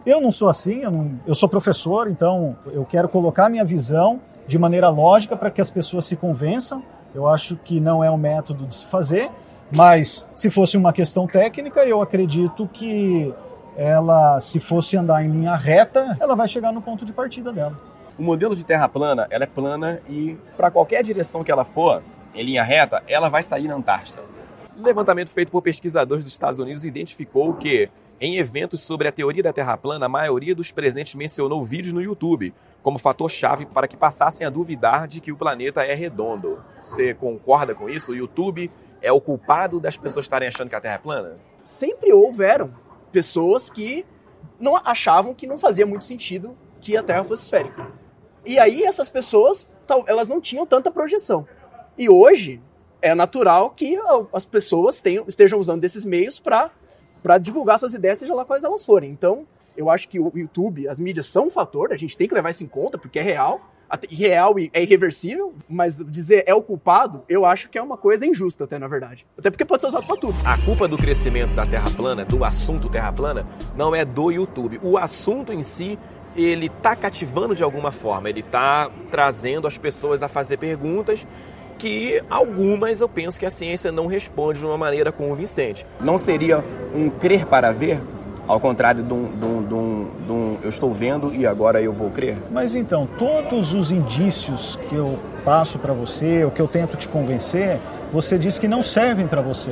Eu 0.04 0.20
não 0.20 0.32
sou 0.32 0.50
assim, 0.50 0.82
eu, 0.82 0.90
não- 0.90 1.20
eu 1.28 1.36
sou 1.36 1.48
professor, 1.48 2.10
então 2.10 2.58
eu 2.74 2.84
quero 2.84 3.08
colocar 3.08 3.48
minha 3.50 3.64
visão 3.64 4.20
de 4.48 4.58
maneira 4.58 4.90
lógica 4.90 5.38
para 5.38 5.52
que 5.52 5.62
as 5.62 5.70
pessoas 5.70 6.06
se 6.06 6.16
convençam. 6.16 6.82
Eu 7.14 7.28
acho 7.28 7.56
que 7.58 7.80
não 7.80 8.04
é 8.04 8.10
um 8.10 8.18
método 8.18 8.66
de 8.66 8.74
se 8.74 8.86
fazer, 8.88 9.30
mas 9.72 10.28
se 10.34 10.50
fosse 10.50 10.76
uma 10.76 10.92
questão 10.92 11.28
técnica, 11.28 11.82
eu 11.86 12.02
acredito 12.02 12.68
que 12.74 13.32
ela, 13.78 14.40
se 14.40 14.60
fosse 14.60 14.98
andar 14.98 15.24
em 15.24 15.30
linha 15.30 15.56
reta, 15.56 16.18
ela 16.20 16.36
vai 16.36 16.48
chegar 16.48 16.72
no 16.74 16.82
ponto 16.82 17.06
de 17.06 17.14
partida 17.14 17.54
dela. 17.54 17.78
O 18.22 18.24
modelo 18.24 18.56
de 18.56 18.64
Terra 18.64 18.88
plana, 18.88 19.26
ela 19.32 19.46
é 19.46 19.48
plana 19.48 20.00
e 20.08 20.38
para 20.56 20.70
qualquer 20.70 21.02
direção 21.02 21.44
que 21.44 21.52
ela 21.52 21.66
for, 21.66 22.04
em 22.36 22.44
linha 22.44 22.62
reta, 22.62 23.02
ela 23.08 23.30
vai 23.30 23.42
sair 23.42 23.68
na 23.68 23.76
Antártida. 23.76 24.22
Um 24.78 24.84
levantamento 24.84 25.32
feito 25.32 25.52
por 25.52 25.64
pesquisadores 25.64 26.24
dos 26.24 26.32
Estados 26.32 26.60
Unidos 26.60 26.86
identificou 26.86 27.56
que, 27.56 27.90
em 28.20 28.38
eventos 28.38 28.82
sobre 28.82 29.08
a 29.08 29.12
teoria 29.12 29.42
da 29.42 29.52
Terra 29.52 29.76
plana, 29.76 30.06
a 30.06 30.10
maioria 30.10 30.54
dos 30.54 30.72
presentes 30.72 31.16
mencionou 31.16 31.66
vídeos 31.66 31.94
no 31.94 32.00
YouTube 32.00 32.54
como 32.84 33.00
fator-chave 33.00 33.66
para 33.66 33.88
que 33.88 33.98
passassem 33.98 34.46
a 34.46 34.52
duvidar 34.52 35.08
de 35.08 35.20
que 35.20 35.32
o 35.32 35.36
planeta 35.36 35.84
é 35.84 35.96
redondo. 35.96 36.64
Você 36.80 37.16
concorda 37.16 37.74
com 37.74 37.90
isso? 37.90 38.12
O 38.12 38.16
YouTube 38.16 38.70
é 39.02 39.12
o 39.12 39.20
culpado 39.20 39.80
das 39.80 39.98
pessoas 39.98 40.26
estarem 40.26 40.48
achando 40.48 40.70
que 40.70 40.76
a 40.76 40.80
Terra 40.80 40.94
é 40.94 41.00
plana? 41.00 41.40
Sempre 41.64 42.14
houveram 42.14 42.72
pessoas 43.12 43.68
que 43.68 44.06
não 44.60 44.78
achavam 44.78 45.34
que 45.34 45.48
não 45.48 45.58
fazia 45.58 45.88
muito 45.88 46.04
sentido 46.04 46.56
que 46.80 46.96
a 46.96 47.02
Terra 47.02 47.24
fosse 47.24 47.46
esférica. 47.46 48.01
E 48.46 48.58
aí 48.60 48.84
essas 48.84 49.10
pessoas, 49.10 49.68
elas 50.08 50.28
não 50.28 50.42
tinham 50.42 50.66
tanta 50.66 50.90
projeção. 50.90 51.46
E 51.98 52.10
hoje 52.10 52.62
é 53.02 53.14
natural 53.14 53.72
que 53.72 53.98
as 54.34 54.46
pessoas 54.46 55.02
tenham, 55.02 55.26
estejam 55.28 55.60
usando 55.60 55.82
desses 55.82 56.06
meios 56.06 56.40
para 56.40 56.72
divulgar 57.40 57.80
suas 57.80 57.94
ideias, 57.94 58.20
seja 58.20 58.34
lá 58.34 58.46
quais 58.46 58.64
elas 58.64 58.86
forem. 58.86 59.12
Então, 59.12 59.46
eu 59.76 59.90
acho 59.90 60.08
que 60.10 60.20
o 60.20 60.32
YouTube, 60.36 60.88
as 60.88 61.00
mídias 61.00 61.28
são 61.28 61.48
um 61.48 61.50
fator, 61.50 61.94
a 61.94 61.98
gente 61.98 62.18
tem 62.18 62.28
que 62.28 62.34
levar 62.34 62.50
isso 62.50 62.64
em 62.64 62.68
conta, 62.68 62.98
porque 62.98 63.20
é 63.20 63.22
real. 63.22 63.62
Real 64.10 64.58
e 64.58 64.72
é 64.74 64.82
irreversível, 64.82 65.54
mas 65.68 65.98
dizer 66.08 66.46
é 66.48 66.54
o 66.56 66.62
culpado, 66.62 67.24
eu 67.28 67.46
acho 67.46 67.68
que 67.68 67.78
é 67.78 67.82
uma 67.82 67.98
coisa 67.98 68.26
injusta, 68.26 68.64
até 68.64 68.80
na 68.80 68.88
verdade. 68.88 69.28
Até 69.38 69.50
porque 69.50 69.66
pode 69.66 69.82
ser 69.82 69.90
usado 69.90 70.08
pra 70.08 70.16
tudo. 70.16 70.34
A 70.46 70.58
culpa 70.64 70.88
do 70.88 70.96
crescimento 70.96 71.54
da 71.54 71.66
Terra 71.66 71.90
plana, 71.94 72.24
do 72.24 72.46
assunto 72.46 72.90
Terra 72.90 73.12
plana, 73.12 73.46
não 73.76 73.94
é 73.94 74.06
do 74.06 74.32
YouTube. 74.32 74.80
O 74.82 74.98
assunto 74.98 75.52
em 75.52 75.62
si, 75.62 76.00
ele 76.36 76.70
tá 76.70 76.96
cativando 76.96 77.56
de 77.56 77.64
alguma 77.64 77.92
forma, 77.92 78.30
ele 78.30 78.42
tá 78.44 78.90
trazendo 79.10 79.68
as 79.68 79.78
pessoas 79.78 80.24
a 80.24 80.28
fazer 80.28 80.58
perguntas 80.58 81.26
que 81.78 82.22
algumas 82.30 83.02
eu 83.02 83.10
penso 83.10 83.40
que 83.40 83.46
a 83.46 83.50
ciência 83.50 83.92
não 83.92 84.06
responde 84.06 84.60
de 84.60 84.66
uma 84.66 84.78
maneira 84.78 85.12
convincente. 85.12 85.86
Não 86.00 86.18
seria 86.18 86.64
um 86.94 87.10
crer 87.10 87.46
para 87.46 87.72
ver? 87.72 88.00
Ao 88.48 88.60
contrário 88.60 89.04
de 89.04 89.14
um, 89.14 89.26
de 89.32 89.46
um- 89.46 89.64
de 89.68 89.74
um- 89.74 90.08
de 90.26 90.32
um 90.32 90.58
eu 90.64 90.70
estou 90.70 90.92
vendo 90.94 91.34
e 91.34 91.46
agora 91.48 91.82
eu 91.82 91.92
vou 91.94 92.10
crer? 92.12 92.38
Mas 92.52 92.76
então, 92.76 93.08
todos 93.18 93.74
os 93.74 93.92
indícios 93.92 94.78
que 94.90 94.96
eu 94.96 95.18
passo 95.46 95.80
para 95.80 95.94
você, 95.94 96.44
ou 96.46 96.52
que 96.52 96.62
eu 96.62 96.68
tento 96.68 96.98
te 96.98 97.08
convencer, 97.08 97.80
você 98.12 98.38
diz 98.38 98.60
que 98.60 98.68
não 98.68 98.84
servem 98.84 99.26
para 99.28 99.42
você. 99.42 99.72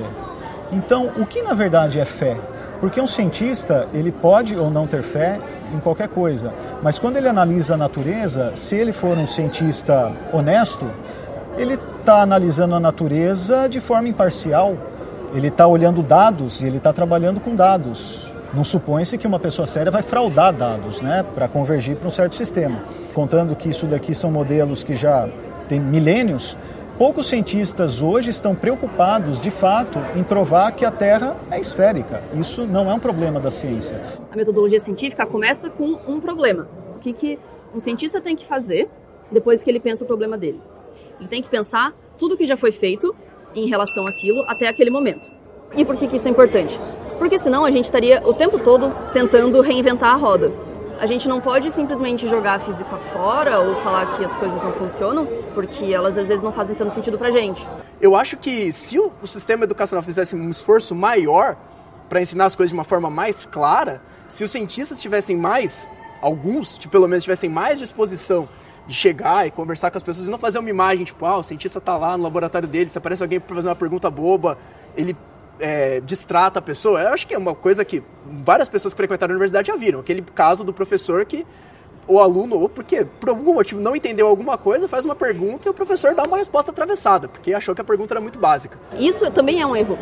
Então, 0.71 1.11
o 1.17 1.25
que 1.25 1.41
na 1.41 1.53
verdade 1.53 1.99
é 1.99 2.05
fé? 2.05 2.37
Porque 2.79 3.01
um 3.01 3.07
cientista, 3.07 3.87
ele 3.93 4.11
pode 4.11 4.55
ou 4.55 4.69
não 4.69 4.87
ter 4.87 5.03
fé 5.03 5.39
em 5.73 5.79
qualquer 5.79 6.07
coisa, 6.07 6.53
mas 6.81 6.97
quando 6.97 7.17
ele 7.17 7.27
analisa 7.27 7.73
a 7.73 7.77
natureza, 7.77 8.53
se 8.55 8.75
ele 8.75 8.93
for 8.93 9.17
um 9.17 9.27
cientista 9.27 10.11
honesto, 10.31 10.89
ele 11.57 11.77
está 11.99 12.21
analisando 12.21 12.75
a 12.75 12.79
natureza 12.79 13.67
de 13.67 13.81
forma 13.81 14.07
imparcial. 14.07 14.75
ele 15.33 15.49
está 15.49 15.67
olhando 15.67 16.01
dados 16.01 16.61
e 16.61 16.65
ele 16.65 16.77
está 16.77 16.91
trabalhando 16.91 17.39
com 17.39 17.55
dados. 17.55 18.31
Não 18.51 18.63
supõe-se 18.63 19.15
que 19.15 19.27
uma 19.27 19.37
pessoa 19.39 19.67
séria 19.67 19.91
vai 19.91 20.01
fraudar 20.01 20.51
dados 20.51 21.03
né, 21.03 21.23
para 21.35 21.47
convergir 21.47 21.97
para 21.97 22.07
um 22.07 22.11
certo 22.11 22.35
sistema. 22.35 22.79
Contando 23.13 23.55
que 23.55 23.69
isso 23.69 23.85
daqui 23.85 24.15
são 24.15 24.31
modelos 24.31 24.83
que 24.83 24.95
já 24.95 25.29
têm 25.67 25.79
milênios, 25.79 26.57
poucos 26.99 27.29
cientistas 27.29 28.01
hoje 28.01 28.29
estão 28.29 28.53
preocupados, 28.53 29.39
de 29.39 29.49
fato, 29.49 29.97
em 30.17 30.21
provar 30.21 30.73
que 30.73 30.83
a 30.83 30.91
Terra 30.91 31.37
é 31.49 31.57
esférica. 31.57 32.21
Isso 32.33 32.67
não 32.67 32.91
é 32.91 32.93
um 32.93 32.99
problema 32.99 33.39
da 33.39 33.49
ciência. 33.49 33.97
A 34.29 34.35
metodologia 34.35 34.81
científica 34.81 35.25
começa 35.25 35.69
com 35.69 35.97
um 36.05 36.19
problema. 36.19 36.67
O 36.97 36.99
que, 36.99 37.13
que 37.13 37.39
um 37.73 37.79
cientista 37.79 38.19
tem 38.19 38.35
que 38.35 38.45
fazer 38.45 38.89
depois 39.31 39.63
que 39.63 39.69
ele 39.69 39.79
pensa 39.79 40.03
o 40.03 40.07
problema 40.07 40.37
dele? 40.37 40.59
Ele 41.21 41.29
tem 41.29 41.41
que 41.41 41.47
pensar 41.47 41.93
tudo 42.17 42.35
que 42.35 42.45
já 42.45 42.57
foi 42.57 42.73
feito 42.73 43.15
em 43.55 43.69
relação 43.69 44.05
àquilo 44.05 44.43
até 44.45 44.67
aquele 44.67 44.89
momento. 44.89 45.31
E 45.77 45.85
por 45.85 45.95
que, 45.95 46.05
que 46.05 46.17
isso 46.17 46.27
é 46.27 46.31
importante? 46.31 46.77
Porque 47.17 47.39
senão 47.39 47.63
a 47.63 47.71
gente 47.71 47.85
estaria 47.85 48.21
o 48.27 48.33
tempo 48.33 48.59
todo 48.59 48.93
tentando 49.13 49.61
reinventar 49.61 50.13
a 50.13 50.17
roda. 50.17 50.51
A 50.99 51.05
gente 51.05 51.29
não 51.29 51.39
pode 51.39 51.71
simplesmente 51.71 52.27
jogar 52.27 52.55
a 52.55 52.59
física 52.59 52.97
fora 53.13 53.57
ou 53.59 53.73
falar 53.75 54.17
que 54.17 54.25
as 54.25 54.35
coisas 54.35 54.61
não 54.61 54.73
funcionam, 54.73 55.25
porque 55.53 55.85
elas 55.85 56.17
às 56.17 56.27
vezes 56.27 56.43
não 56.43 56.51
fazem 56.51 56.75
tanto 56.75 56.93
sentido 56.93 57.17
pra 57.17 57.31
gente. 57.31 57.65
Eu 58.01 58.17
acho 58.17 58.35
que 58.35 58.69
se 58.73 58.99
o, 58.99 59.13
sistema 59.23 59.63
educacional 59.63 60.03
fizesse 60.03 60.35
um 60.35 60.49
esforço 60.49 60.93
maior 60.93 61.55
para 62.09 62.21
ensinar 62.21 62.47
as 62.47 62.55
coisas 62.55 62.71
de 62.71 62.73
uma 62.73 62.83
forma 62.83 63.09
mais 63.09 63.45
clara, 63.45 64.01
se 64.27 64.43
os 64.43 64.51
cientistas 64.51 65.01
tivessem 65.01 65.37
mais, 65.37 65.89
alguns, 66.21 66.77
tipo, 66.77 66.91
pelo 66.91 67.07
menos 67.07 67.23
tivessem 67.23 67.49
mais 67.49 67.79
disposição 67.79 68.49
de 68.85 68.93
chegar 68.93 69.47
e 69.47 69.51
conversar 69.51 69.91
com 69.91 69.97
as 69.97 70.03
pessoas 70.03 70.27
e 70.27 70.29
não 70.29 70.37
fazer 70.37 70.59
uma 70.59 70.69
imagem, 70.69 71.05
tipo, 71.05 71.25
ah, 71.25 71.37
o 71.37 71.43
cientista 71.43 71.79
tá 71.79 71.95
lá 71.95 72.17
no 72.17 72.23
laboratório 72.23 72.67
dele, 72.67 72.89
se 72.89 72.97
aparece 72.97 73.23
alguém 73.23 73.39
para 73.39 73.55
fazer 73.55 73.69
uma 73.69 73.75
pergunta 73.75 74.09
boba, 74.09 74.57
ele 74.97 75.15
é, 75.59 75.99
distrata 76.01 76.59
a 76.59 76.61
pessoa. 76.61 77.01
Eu 77.01 77.09
acho 77.09 77.27
que 77.27 77.33
é 77.33 77.37
uma 77.37 77.55
coisa 77.55 77.83
que 77.83 78.03
várias 78.25 78.67
pessoas 78.67 78.93
que 78.93 78.97
frequentaram 78.97 79.33
a 79.33 79.35
universidade 79.35 79.67
já 79.67 79.75
viram. 79.75 79.99
Aquele 79.99 80.21
caso 80.21 80.63
do 80.63 80.73
professor 80.73 81.25
que 81.25 81.45
o 82.07 82.19
aluno, 82.19 82.59
ou 82.59 82.67
porque 82.67 83.05
por 83.05 83.29
algum 83.29 83.53
motivo 83.53 83.79
não 83.79 83.95
entendeu 83.95 84.27
alguma 84.27 84.57
coisa, 84.57 84.87
faz 84.87 85.05
uma 85.05 85.15
pergunta 85.15 85.67
e 85.67 85.71
o 85.71 85.73
professor 85.73 86.15
dá 86.15 86.23
uma 86.23 86.37
resposta 86.37 86.71
atravessada, 86.71 87.27
porque 87.27 87.53
achou 87.53 87.75
que 87.75 87.81
a 87.81 87.83
pergunta 87.83 88.15
era 88.15 88.21
muito 88.21 88.39
básica. 88.39 88.79
Isso 88.97 89.29
também 89.29 89.61
é 89.61 89.65
um 89.65 89.75
erro 89.75 89.97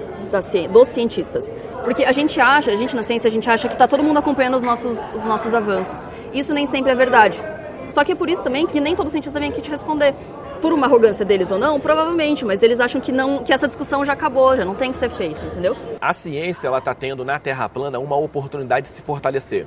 dos 0.71 0.87
cientistas. 0.87 1.53
Porque 1.83 2.05
a 2.05 2.13
gente 2.13 2.39
acha, 2.39 2.71
a 2.71 2.75
gente 2.77 2.95
na 2.95 3.03
ciência, 3.03 3.27
a 3.27 3.31
gente 3.31 3.49
acha 3.49 3.67
que 3.67 3.75
está 3.75 3.87
todo 3.87 4.01
mundo 4.01 4.17
acompanhando 4.19 4.55
os 4.55 4.63
nossos, 4.63 4.97
os 5.13 5.25
nossos 5.25 5.53
avanços. 5.53 6.07
Isso 6.33 6.53
nem 6.53 6.65
sempre 6.65 6.91
é 6.91 6.95
verdade. 6.95 7.41
Só 7.89 8.03
que 8.03 8.13
é 8.13 8.15
por 8.15 8.29
isso 8.29 8.43
também 8.43 8.65
que 8.65 8.79
nem 8.79 8.95
todo 8.95 9.09
cientista 9.09 9.39
vem 9.39 9.49
aqui 9.49 9.61
te 9.61 9.69
responder 9.69 10.13
por 10.57 10.73
uma 10.73 10.87
arrogância 10.87 11.23
deles 11.23 11.49
ou 11.51 11.57
não, 11.57 11.79
provavelmente, 11.79 12.43
mas 12.43 12.63
eles 12.63 12.79
acham 12.79 12.99
que 12.99 13.11
não, 13.11 13.43
que 13.43 13.53
essa 13.53 13.67
discussão 13.67 14.03
já 14.03 14.13
acabou, 14.13 14.55
já 14.55 14.65
não 14.65 14.75
tem 14.75 14.91
que 14.91 14.97
ser 14.97 15.09
feita, 15.09 15.41
entendeu? 15.45 15.75
A 16.01 16.13
ciência 16.13 16.67
ela 16.67 16.79
está 16.79 16.93
tendo 16.93 17.23
na 17.23 17.39
Terra 17.39 17.69
plana 17.69 17.99
uma 17.99 18.15
oportunidade 18.15 18.87
de 18.87 18.93
se 18.93 19.01
fortalecer. 19.01 19.65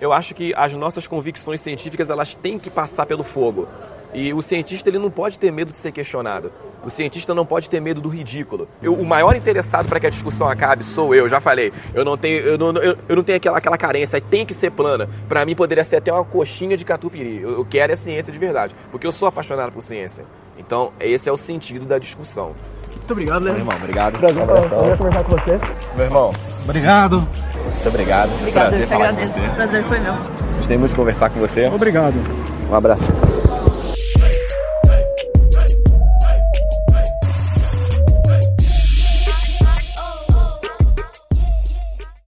Eu 0.00 0.12
acho 0.12 0.34
que 0.34 0.54
as 0.56 0.72
nossas 0.74 1.06
convicções 1.06 1.60
científicas 1.60 2.08
elas 2.08 2.34
têm 2.34 2.58
que 2.58 2.70
passar 2.70 3.04
pelo 3.04 3.22
fogo. 3.22 3.68
E 4.14 4.32
o 4.32 4.40
cientista 4.40 4.88
ele 4.88 4.98
não 4.98 5.10
pode 5.10 5.38
ter 5.38 5.52
medo 5.52 5.70
de 5.70 5.76
ser 5.76 5.92
questionado. 5.92 6.50
O 6.84 6.90
cientista 6.90 7.34
não 7.34 7.44
pode 7.44 7.68
ter 7.68 7.80
medo 7.80 8.00
do 8.00 8.08
ridículo. 8.08 8.68
Eu, 8.82 8.94
o 8.94 9.04
maior 9.04 9.36
interessado 9.36 9.88
para 9.88 10.00
que 10.00 10.06
a 10.06 10.10
discussão 10.10 10.48
acabe 10.48 10.84
sou 10.84 11.14
eu, 11.14 11.28
já 11.28 11.40
falei. 11.40 11.72
Eu 11.94 12.04
não 12.04 12.16
tenho, 12.16 12.38
eu 12.38 12.58
não, 12.58 12.72
eu, 12.76 12.96
eu 13.08 13.16
não 13.16 13.22
tenho 13.22 13.36
aquela, 13.36 13.58
aquela 13.58 13.78
carência, 13.78 14.20
tem 14.20 14.46
que 14.46 14.54
ser 14.54 14.70
plana. 14.70 15.08
Para 15.28 15.44
mim 15.44 15.54
poderia 15.54 15.84
ser 15.84 15.96
até 15.96 16.12
uma 16.12 16.24
coxinha 16.24 16.76
de 16.76 16.84
catupiry. 16.84 17.40
Eu, 17.42 17.50
eu 17.52 17.64
quero 17.64 17.92
é 17.92 17.96
ciência 17.96 18.32
de 18.32 18.38
verdade, 18.38 18.74
porque 18.90 19.06
eu 19.06 19.12
sou 19.12 19.28
apaixonado 19.28 19.72
por 19.72 19.82
ciência. 19.82 20.24
Então, 20.58 20.92
esse 21.00 21.28
é 21.28 21.32
o 21.32 21.36
sentido 21.36 21.86
da 21.86 21.98
discussão. 21.98 22.52
Muito 22.94 23.12
obrigado, 23.12 23.44
né? 23.44 23.50
Meu 23.52 23.60
irmão, 23.60 23.76
obrigado. 23.76 24.18
Prazer, 24.18 24.46
prazer 24.46 24.98
conversar 24.98 25.24
com 25.24 25.30
você. 25.30 25.60
Meu 25.96 26.04
irmão. 26.04 26.30
Obrigado. 26.64 27.16
Muito 27.16 27.88
obrigado. 27.88 28.30
Obrigado, 28.34 28.52
prazer 28.52 28.80
eu 28.80 28.86
te 28.86 28.94
agradeço. 28.94 29.38
Prazer 29.54 29.84
foi 29.84 29.98
meu. 30.00 30.14
Gostei 30.56 30.78
muito 30.78 30.90
de 30.90 30.96
conversar 30.96 31.30
com 31.30 31.40
você. 31.40 31.66
Obrigado. 31.66 32.14
Um 32.70 32.74
abraço. 32.74 33.39